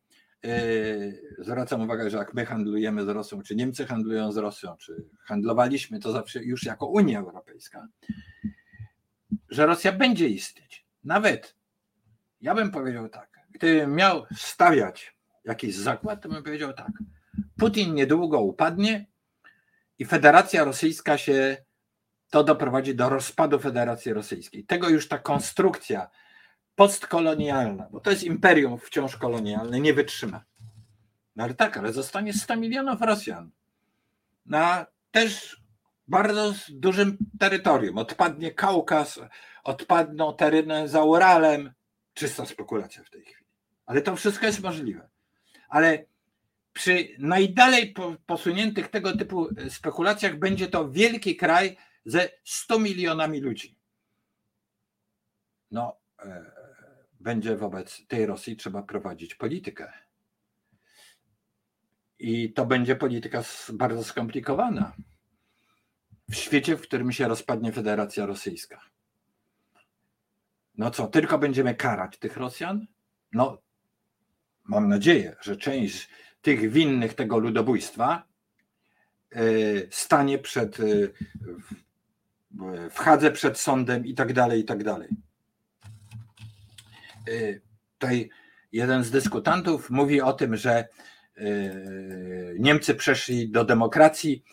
Y, 0.44 1.34
zwracam 1.38 1.80
uwagę, 1.80 2.10
że 2.10 2.18
jak 2.18 2.34
my 2.34 2.46
handlujemy 2.46 3.04
z 3.04 3.08
Rosją, 3.08 3.42
czy 3.42 3.56
Niemcy 3.56 3.86
handlują 3.86 4.32
z 4.32 4.36
Rosją, 4.36 4.76
czy 4.76 5.04
handlowaliśmy, 5.24 6.00
to 6.00 6.12
zawsze 6.12 6.44
już 6.44 6.64
jako 6.64 6.86
Unia 6.86 7.20
Europejska 7.20 7.88
że 9.52 9.66
Rosja 9.66 9.92
będzie 9.92 10.28
istnieć. 10.28 10.86
Nawet 11.04 11.56
ja 12.40 12.54
bym 12.54 12.70
powiedział 12.70 13.08
tak, 13.08 13.38
gdybym 13.50 13.94
miał 13.94 14.26
stawiać 14.36 15.16
jakiś 15.44 15.76
zakład, 15.76 16.22
to 16.22 16.28
bym 16.28 16.42
powiedział 16.42 16.72
tak. 16.72 16.90
Putin 17.58 17.94
niedługo 17.94 18.40
upadnie 18.40 19.06
i 19.98 20.04
Federacja 20.04 20.64
Rosyjska 20.64 21.18
się 21.18 21.56
to 22.30 22.44
doprowadzi 22.44 22.94
do 22.94 23.08
rozpadu 23.08 23.58
Federacji 23.58 24.12
Rosyjskiej. 24.12 24.64
Tego 24.64 24.88
już 24.88 25.08
ta 25.08 25.18
konstrukcja 25.18 26.10
postkolonialna, 26.74 27.88
bo 27.90 28.00
to 28.00 28.10
jest 28.10 28.24
imperium 28.24 28.78
wciąż 28.78 29.16
kolonialne, 29.16 29.80
nie 29.80 29.94
wytrzyma. 29.94 30.44
No 31.36 31.44
ale 31.44 31.54
tak, 31.54 31.76
ale 31.76 31.92
zostanie 31.92 32.32
100 32.32 32.56
milionów 32.56 33.00
Rosjan. 33.00 33.50
Na 34.46 34.86
też 35.10 35.62
bardzo 36.08 36.54
dużym 36.70 37.18
terytorium. 37.38 37.98
Odpadnie 37.98 38.50
Kaukaz, 38.50 39.20
odpadną 39.64 40.36
tereny 40.36 40.88
za 40.88 41.04
Uralem. 41.04 41.72
Czysta 42.14 42.46
spekulacja 42.46 43.04
w 43.04 43.10
tej 43.10 43.22
chwili. 43.22 43.46
Ale 43.86 44.02
to 44.02 44.16
wszystko 44.16 44.46
jest 44.46 44.62
możliwe. 44.62 45.08
Ale 45.68 46.04
przy 46.72 47.08
najdalej 47.18 47.94
posuniętych 48.26 48.88
tego 48.88 49.16
typu 49.16 49.48
spekulacjach 49.68 50.38
będzie 50.38 50.68
to 50.68 50.90
wielki 50.90 51.36
kraj 51.36 51.76
ze 52.04 52.28
100 52.44 52.78
milionami 52.78 53.40
ludzi. 53.40 53.76
No, 55.70 55.96
e, 56.18 56.61
będzie 57.22 57.56
wobec 57.56 58.06
tej 58.06 58.26
Rosji 58.26 58.56
trzeba 58.56 58.82
prowadzić 58.82 59.34
politykę. 59.34 59.92
I 62.18 62.52
to 62.52 62.66
będzie 62.66 62.96
polityka 62.96 63.42
bardzo 63.72 64.04
skomplikowana 64.04 64.92
w 66.30 66.34
świecie, 66.34 66.76
w 66.76 66.82
którym 66.82 67.12
się 67.12 67.28
rozpadnie 67.28 67.72
Federacja 67.72 68.26
Rosyjska. 68.26 68.80
No 70.78 70.90
co, 70.90 71.06
tylko 71.06 71.38
będziemy 71.38 71.74
karać 71.74 72.18
tych 72.18 72.36
Rosjan? 72.36 72.86
No, 73.32 73.62
mam 74.64 74.88
nadzieję, 74.88 75.36
że 75.40 75.56
część 75.56 76.08
tych 76.42 76.70
winnych 76.70 77.14
tego 77.14 77.38
ludobójstwa 77.38 78.22
e, 79.32 79.42
stanie 79.90 80.38
przed, 80.38 80.80
e, 80.80 80.84
w 82.90 82.98
Hadze 82.98 83.30
przed 83.30 83.58
sądem 83.58 84.06
i 84.06 84.14
tak 84.14 84.32
dalej, 84.32 84.60
i 84.60 84.64
tak 84.64 84.84
dalej. 84.84 85.08
E, 87.28 87.60
tutaj 87.98 88.30
jeden 88.72 89.04
z 89.04 89.10
dyskutantów 89.10 89.90
mówi 89.90 90.20
o 90.20 90.32
tym, 90.32 90.56
że 90.56 90.88
Niemcy 92.58 92.94
przeszli 92.94 93.50
do 93.50 93.64
demokracji, 93.64 94.44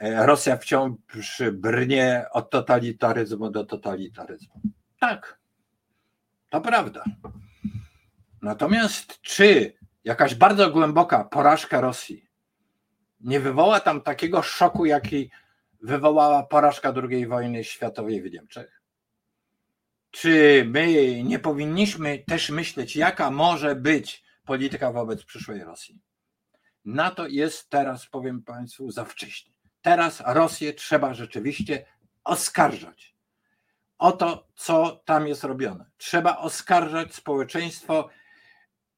E, 0.00 0.26
Rosja 0.26 0.56
wciąż 0.56 1.42
brnie 1.52 2.26
od 2.32 2.50
totalitaryzmu 2.50 3.50
do 3.50 3.64
totalitaryzmu. 3.64 4.60
Tak, 5.00 5.38
to 6.50 6.60
prawda. 6.60 7.04
Natomiast 8.42 9.20
czy 9.20 9.74
jakaś 10.04 10.34
bardzo 10.34 10.70
głęboka 10.70 11.24
porażka 11.24 11.80
Rosji 11.80 12.26
nie 13.20 13.40
wywoła 13.40 13.80
tam 13.80 14.00
takiego 14.00 14.42
szoku, 14.42 14.84
jaki 14.84 15.30
wywołała 15.82 16.42
porażka 16.42 16.92
II 17.10 17.26
wojny 17.26 17.64
światowej 17.64 18.22
w 18.22 18.32
Niemczech? 18.32 18.79
Czy 20.10 20.64
my 20.68 21.22
nie 21.24 21.38
powinniśmy 21.38 22.18
też 22.18 22.50
myśleć, 22.50 22.96
jaka 22.96 23.30
może 23.30 23.74
być 23.74 24.24
polityka 24.44 24.92
wobec 24.92 25.24
przyszłej 25.24 25.64
Rosji? 25.64 26.00
Na 26.84 27.10
to 27.10 27.26
jest 27.26 27.70
teraz, 27.70 28.06
powiem 28.06 28.42
Państwu, 28.42 28.90
za 28.90 29.04
wcześnie. 29.04 29.52
Teraz 29.82 30.22
Rosję 30.26 30.72
trzeba 30.72 31.14
rzeczywiście 31.14 31.84
oskarżać 32.24 33.16
o 34.00 34.12
to, 34.12 34.46
co 34.54 35.02
tam 35.04 35.28
jest 35.28 35.44
robione. 35.44 35.84
Trzeba 35.96 36.36
oskarżać 36.36 37.14
społeczeństwo 37.14 38.08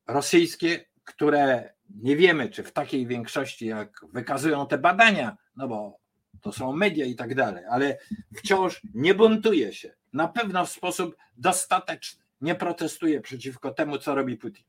rosyjskie, 0.06 0.84
które 1.04 1.74
nie 1.90 2.16
wiemy, 2.16 2.50
czy 2.50 2.62
w 2.62 2.72
takiej 2.72 3.06
większości, 3.06 3.66
jak 3.66 4.00
wykazują 4.12 4.66
te 4.66 4.78
badania, 4.78 5.36
no 5.56 5.68
bo 5.68 5.98
to 6.40 6.52
są 6.52 6.72
media 6.72 7.04
i 7.04 7.16
tak 7.16 7.34
dalej, 7.34 7.64
ale 7.70 7.98
wciąż 8.36 8.82
nie 8.94 9.14
buntuje 9.14 9.72
się, 9.72 9.94
na 10.12 10.28
pewno 10.28 10.66
w 10.66 10.70
sposób 10.70 11.16
dostateczny, 11.36 12.24
nie 12.40 12.54
protestuje 12.54 13.20
przeciwko 13.20 13.70
temu, 13.70 13.98
co 13.98 14.14
robi 14.14 14.36
Putin. 14.36 14.64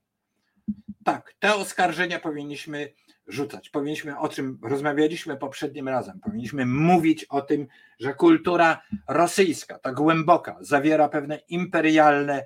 Tak, 1.03 1.33
te 1.39 1.55
oskarżenia 1.55 2.19
powinniśmy 2.19 2.93
rzucać. 3.27 3.69
Powinniśmy, 3.69 4.19
o 4.19 4.29
czym 4.29 4.59
rozmawialiśmy 4.63 5.37
poprzednim 5.37 5.89
razem, 5.89 6.19
powinniśmy 6.19 6.65
mówić 6.65 7.25
o 7.25 7.41
tym, 7.41 7.67
że 7.99 8.13
kultura 8.13 8.81
rosyjska, 9.07 9.79
ta 9.79 9.91
głęboka, 9.93 10.57
zawiera 10.59 11.09
pewne 11.09 11.39
imperialne 11.49 12.45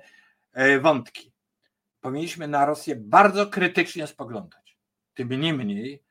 e, 0.52 0.80
wątki. 0.80 1.32
Powinniśmy 2.00 2.48
na 2.48 2.66
Rosję 2.66 2.96
bardzo 2.96 3.46
krytycznie 3.46 4.06
spoglądać. 4.06 4.78
Tym 5.14 5.40
niemniej 5.40 6.02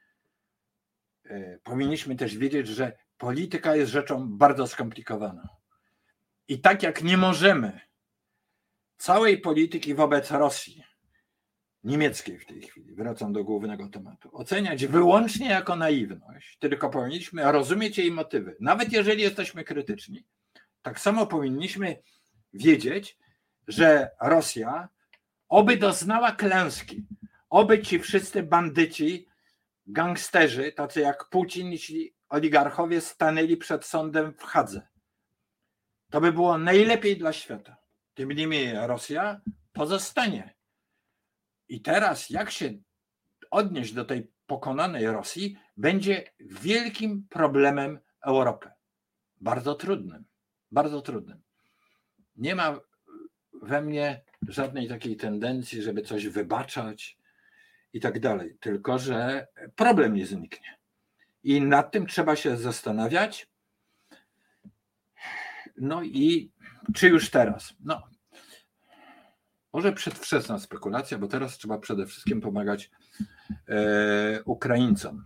e, 1.25 1.57
powinniśmy 1.63 2.15
też 2.15 2.37
wiedzieć, 2.37 2.67
że 2.67 2.97
polityka 3.17 3.75
jest 3.75 3.91
rzeczą 3.91 4.37
bardzo 4.37 4.67
skomplikowaną. 4.67 5.47
I 6.47 6.59
tak 6.61 6.83
jak 6.83 7.03
nie 7.03 7.17
możemy 7.17 7.79
całej 8.97 9.37
polityki 9.37 9.93
wobec 9.95 10.31
Rosji 10.31 10.83
niemieckiej 11.83 12.39
w 12.39 12.45
tej 12.45 12.61
chwili, 12.61 12.95
wracam 12.95 13.33
do 13.33 13.43
głównego 13.43 13.89
tematu, 13.89 14.29
oceniać 14.37 14.85
wyłącznie 14.85 15.49
jako 15.49 15.75
naiwność, 15.75 16.57
tylko 16.57 16.89
powinniśmy 16.89 17.51
rozumieć 17.51 17.97
jej 17.97 18.11
motywy. 18.11 18.55
Nawet 18.59 18.93
jeżeli 18.93 19.21
jesteśmy 19.21 19.63
krytyczni, 19.63 20.25
tak 20.81 20.99
samo 20.99 21.27
powinniśmy 21.27 22.01
wiedzieć, 22.53 23.17
że 23.67 24.11
Rosja 24.21 24.89
oby 25.49 25.77
doznała 25.77 26.31
klęski, 26.31 27.05
oby 27.49 27.81
ci 27.81 27.99
wszyscy 27.99 28.43
bandyci 28.43 29.27
gangsterzy, 29.87 30.71
tacy 30.71 30.99
jak 31.01 31.29
Putin 31.29 31.73
i 31.73 32.13
oligarchowie, 32.29 33.01
stanęli 33.01 33.57
przed 33.57 33.85
sądem 33.85 34.33
w 34.33 34.43
Hadze. 34.43 34.87
To 36.09 36.21
by 36.21 36.31
było 36.31 36.57
najlepiej 36.57 37.17
dla 37.17 37.33
świata. 37.33 37.77
Tym 38.13 38.31
niemniej 38.31 38.73
Rosja 38.87 39.41
pozostanie. 39.73 40.55
I 41.69 41.81
teraz, 41.81 42.29
jak 42.29 42.51
się 42.51 42.73
odnieść 43.51 43.93
do 43.93 44.05
tej 44.05 44.31
pokonanej 44.45 45.05
Rosji, 45.07 45.57
będzie 45.77 46.31
wielkim 46.39 47.27
problemem 47.29 47.99
Europy. 48.25 48.69
Bardzo 49.41 49.75
trudnym. 49.75 50.25
Bardzo 50.71 51.01
trudnym. 51.01 51.41
Nie 52.35 52.55
ma 52.55 52.79
we 53.61 53.81
mnie 53.81 54.23
żadnej 54.47 54.87
takiej 54.87 55.17
tendencji, 55.17 55.81
żeby 55.81 56.01
coś 56.01 56.27
wybaczać 56.27 57.17
i 57.93 57.99
tak 57.99 58.19
dalej. 58.19 58.57
Tylko, 58.59 58.99
że 58.99 59.47
problem 59.75 60.13
nie 60.13 60.25
zniknie. 60.25 60.77
I 61.43 61.61
nad 61.61 61.91
tym 61.91 62.07
trzeba 62.07 62.35
się 62.35 62.57
zastanawiać. 62.57 63.47
No 65.77 66.03
i 66.03 66.51
czy 66.93 67.07
już 67.07 67.29
teraz? 67.29 67.73
No, 67.79 68.03
może 69.73 69.93
przedwczesna 69.93 70.59
spekulacja, 70.59 71.17
bo 71.17 71.27
teraz 71.27 71.57
trzeba 71.57 71.77
przede 71.77 72.05
wszystkim 72.05 72.41
pomagać 72.41 72.91
e, 73.67 74.43
Ukraińcom. 74.43 75.25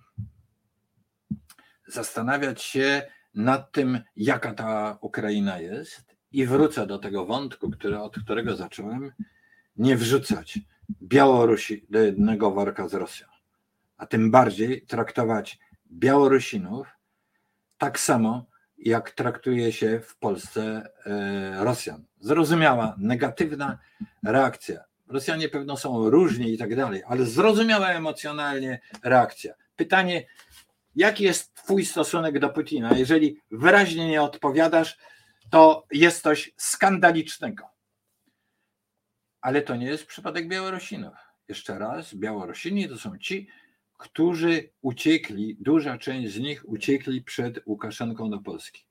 Zastanawiać 1.87 2.61
się 2.61 3.01
nad 3.33 3.71
tym, 3.71 3.99
jaka 4.15 4.53
ta 4.53 4.97
Ukraina 5.01 5.59
jest, 5.59 6.15
i 6.31 6.45
wrócę 6.45 6.87
do 6.87 6.97
tego 6.97 7.25
wątku, 7.25 7.71
który, 7.71 7.99
od 7.99 8.19
którego 8.19 8.55
zacząłem, 8.55 9.11
nie 9.75 9.97
wrzucać 9.97 10.59
Białorusi 11.01 11.85
do 11.89 11.99
jednego 11.99 12.51
worka 12.51 12.87
z 12.87 12.93
Rosją, 12.93 13.27
a 13.97 14.05
tym 14.05 14.31
bardziej 14.31 14.85
traktować 14.85 15.59
Białorusinów 15.91 16.87
tak 17.77 17.99
samo, 17.99 18.45
jak 18.81 19.11
traktuje 19.11 19.73
się 19.73 19.99
w 19.99 20.17
Polsce 20.17 20.89
e, 21.05 21.63
Rosjan. 21.63 22.05
Zrozumiała, 22.19 22.95
negatywna 22.97 23.79
reakcja. 24.23 24.83
Rosjanie 25.07 25.49
pewno 25.49 25.77
są 25.77 26.09
różni 26.09 26.53
i 26.53 26.57
tak 26.57 26.75
dalej, 26.75 27.03
ale 27.07 27.25
zrozumiała 27.25 27.89
emocjonalnie 27.89 28.79
reakcja. 29.03 29.53
Pytanie, 29.75 30.25
jaki 30.95 31.23
jest 31.23 31.53
Twój 31.53 31.85
stosunek 31.85 32.39
do 32.39 32.49
Putina? 32.49 32.97
Jeżeli 32.97 33.37
wyraźnie 33.51 34.07
nie 34.07 34.21
odpowiadasz, 34.21 34.97
to 35.49 35.87
jest 35.91 36.21
coś 36.21 36.53
skandalicznego. 36.57 37.69
Ale 39.41 39.61
to 39.61 39.75
nie 39.75 39.85
jest 39.85 40.05
przypadek 40.05 40.47
Białorusinów. 40.47 41.13
Jeszcze 41.47 41.79
raz, 41.79 42.15
Białorusini 42.15 42.89
to 42.89 42.97
są 42.97 43.17
ci, 43.17 43.47
którzy 44.01 44.69
uciekli, 44.81 45.57
duża 45.59 45.97
część 45.97 46.33
z 46.33 46.39
nich 46.39 46.69
uciekli 46.69 47.21
przed 47.21 47.59
Łukaszenką 47.65 48.29
do 48.29 48.39
Polski. 48.39 48.85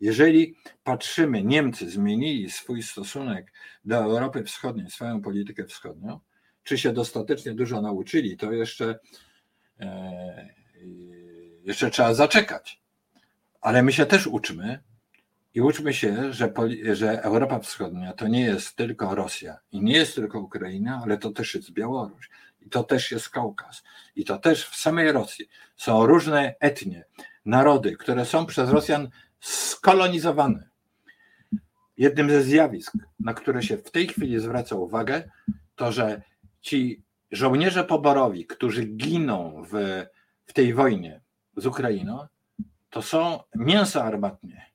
Jeżeli 0.00 0.54
patrzymy, 0.84 1.44
Niemcy 1.44 1.90
zmienili 1.90 2.50
swój 2.50 2.82
stosunek 2.82 3.52
do 3.84 3.96
Europy 3.96 4.44
Wschodniej, 4.44 4.90
swoją 4.90 5.22
politykę 5.22 5.64
wschodnią, 5.64 6.20
czy 6.62 6.78
się 6.78 6.92
dostatecznie 6.92 7.54
dużo 7.54 7.82
nauczyli, 7.82 8.36
to 8.36 8.52
jeszcze, 8.52 8.98
e, 9.80 10.54
jeszcze 11.64 11.90
trzeba 11.90 12.14
zaczekać. 12.14 12.82
Ale 13.60 13.82
my 13.82 13.92
się 13.92 14.06
też 14.06 14.26
uczmy 14.26 14.78
i 15.54 15.60
uczmy 15.60 15.94
się, 15.94 16.32
że, 16.32 16.52
że 16.92 17.22
Europa 17.22 17.58
Wschodnia 17.58 18.12
to 18.12 18.28
nie 18.28 18.40
jest 18.40 18.76
tylko 18.76 19.14
Rosja 19.14 19.58
i 19.72 19.82
nie 19.82 19.92
jest 19.92 20.14
tylko 20.14 20.40
Ukraina, 20.40 21.00
ale 21.04 21.18
to 21.18 21.30
też 21.30 21.54
jest 21.54 21.70
Białoruś 21.70 22.30
i 22.60 22.70
to 22.70 22.84
też 22.84 23.10
jest 23.10 23.28
Kaukaz 23.28 23.82
i 24.16 24.24
to 24.24 24.38
też 24.38 24.68
w 24.68 24.76
samej 24.76 25.12
Rosji 25.12 25.48
są 25.76 26.06
różne 26.06 26.54
etnie, 26.60 27.04
narody, 27.44 27.96
które 27.96 28.24
są 28.24 28.46
przez 28.46 28.70
Rosjan 28.70 29.08
skolonizowane. 29.40 30.68
Jednym 31.96 32.30
ze 32.30 32.42
zjawisk, 32.42 32.92
na 33.20 33.34
które 33.34 33.62
się 33.62 33.76
w 33.76 33.90
tej 33.90 34.08
chwili 34.08 34.40
zwraca 34.40 34.76
uwagę, 34.76 35.30
to 35.76 35.92
że 35.92 36.22
ci 36.60 37.02
żołnierze 37.30 37.84
poborowi, 37.84 38.46
którzy 38.46 38.84
giną 38.84 39.62
w, 39.72 40.04
w 40.46 40.52
tej 40.52 40.74
wojnie 40.74 41.20
z 41.56 41.66
Ukrainą, 41.66 42.26
to 42.90 43.02
są 43.02 43.40
mięso 43.54 44.04
armatnie 44.04 44.66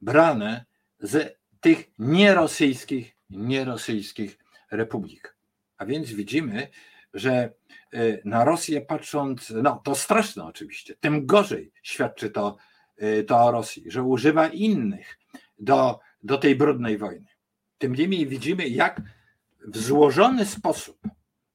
brane 0.00 0.64
z 1.00 1.38
tych 1.60 1.90
nierosyjskich, 1.98 3.16
nierosyjskich 3.30 4.38
republik. 4.70 5.36
A 5.78 5.86
więc 5.86 6.12
widzimy, 6.12 6.68
że 7.14 7.52
e, 7.92 8.18
na 8.24 8.44
Rosję 8.44 8.80
patrząc, 8.80 9.52
no 9.62 9.80
to 9.84 9.94
straszne 9.94 10.44
oczywiście, 10.44 10.94
tym 11.00 11.26
gorzej 11.26 11.72
świadczy 11.82 12.30
to, 12.30 12.56
e, 12.96 13.22
to 13.22 13.44
o 13.44 13.50
Rosji, 13.50 13.90
że 13.90 14.02
używa 14.02 14.48
innych 14.48 15.18
do, 15.58 16.00
do 16.22 16.38
tej 16.38 16.56
brudnej 16.56 16.98
wojny. 16.98 17.26
Tym 17.78 17.94
niemniej 17.94 18.26
widzimy, 18.26 18.68
jak 18.68 19.02
w 19.66 19.78
złożony 19.78 20.46
sposób 20.46 20.98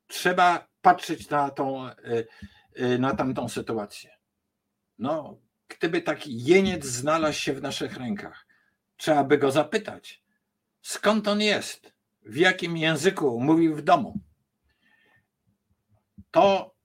trzeba 0.08 0.68
patrzeć 0.82 1.30
na, 1.30 1.50
tą, 1.50 1.88
e, 1.88 2.98
na 2.98 3.16
tamtą 3.16 3.50
sytuację. 3.50 4.10
No, 5.00 5.38
gdyby 5.68 6.02
taki 6.02 6.44
jeniec 6.44 6.86
znalazł 6.86 7.40
się 7.40 7.54
w 7.54 7.62
naszych 7.62 7.98
rękach, 7.98 8.48
trzeba 8.98 9.24
by 9.24 9.38
go 9.38 9.52
zapytać, 9.52 10.24
skąd 10.82 11.28
on 11.28 11.42
jest, 11.42 11.94
w 12.26 12.36
jakim 12.36 12.78
języku 12.78 13.40
mówi 13.40 13.70
w 13.70 13.82
domu. 13.82 14.20
To 16.34 16.76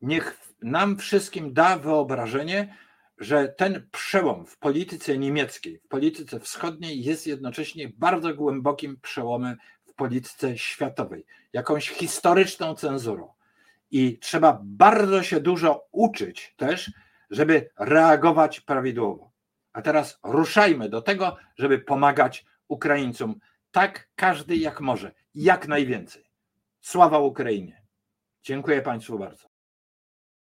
niech 0.00 0.38
nam 0.62 0.96
wszystkim 0.96 1.52
da 1.52 1.78
wyobrażenie, 1.78 2.76
że 3.18 3.48
ten 3.48 3.88
przełom 3.92 4.46
w 4.46 4.58
polityce 4.58 5.18
niemieckiej, 5.18 5.78
w 5.78 5.88
polityce 5.88 6.40
wschodniej 6.40 7.02
jest 7.02 7.26
jednocześnie 7.26 7.88
bardzo 7.96 8.34
głębokim 8.34 9.00
przełomem 9.00 9.56
w 9.84 9.94
polityce 9.94 10.58
światowej, 10.58 11.26
jakąś 11.52 11.88
historyczną 11.88 12.74
cenzurą. 12.74 13.32
I 13.90 14.18
trzeba 14.18 14.60
bardzo 14.64 15.22
się 15.22 15.40
dużo 15.40 15.88
uczyć 15.92 16.54
też 16.56 16.90
żeby 17.34 17.70
reagować 17.78 18.60
prawidłowo. 18.60 19.30
A 19.72 19.82
teraz 19.82 20.18
ruszajmy 20.22 20.88
do 20.88 21.02
tego, 21.02 21.36
żeby 21.56 21.78
pomagać 21.78 22.46
Ukraińcom 22.68 23.34
tak 23.70 24.08
każdy 24.14 24.56
jak 24.56 24.80
może, 24.80 25.12
jak 25.34 25.68
najwięcej. 25.68 26.24
Sława 26.80 27.18
Ukrainie. 27.18 27.83
Dziękuję 28.44 28.82
Państwu 28.82 29.18
bardzo. 29.18 29.53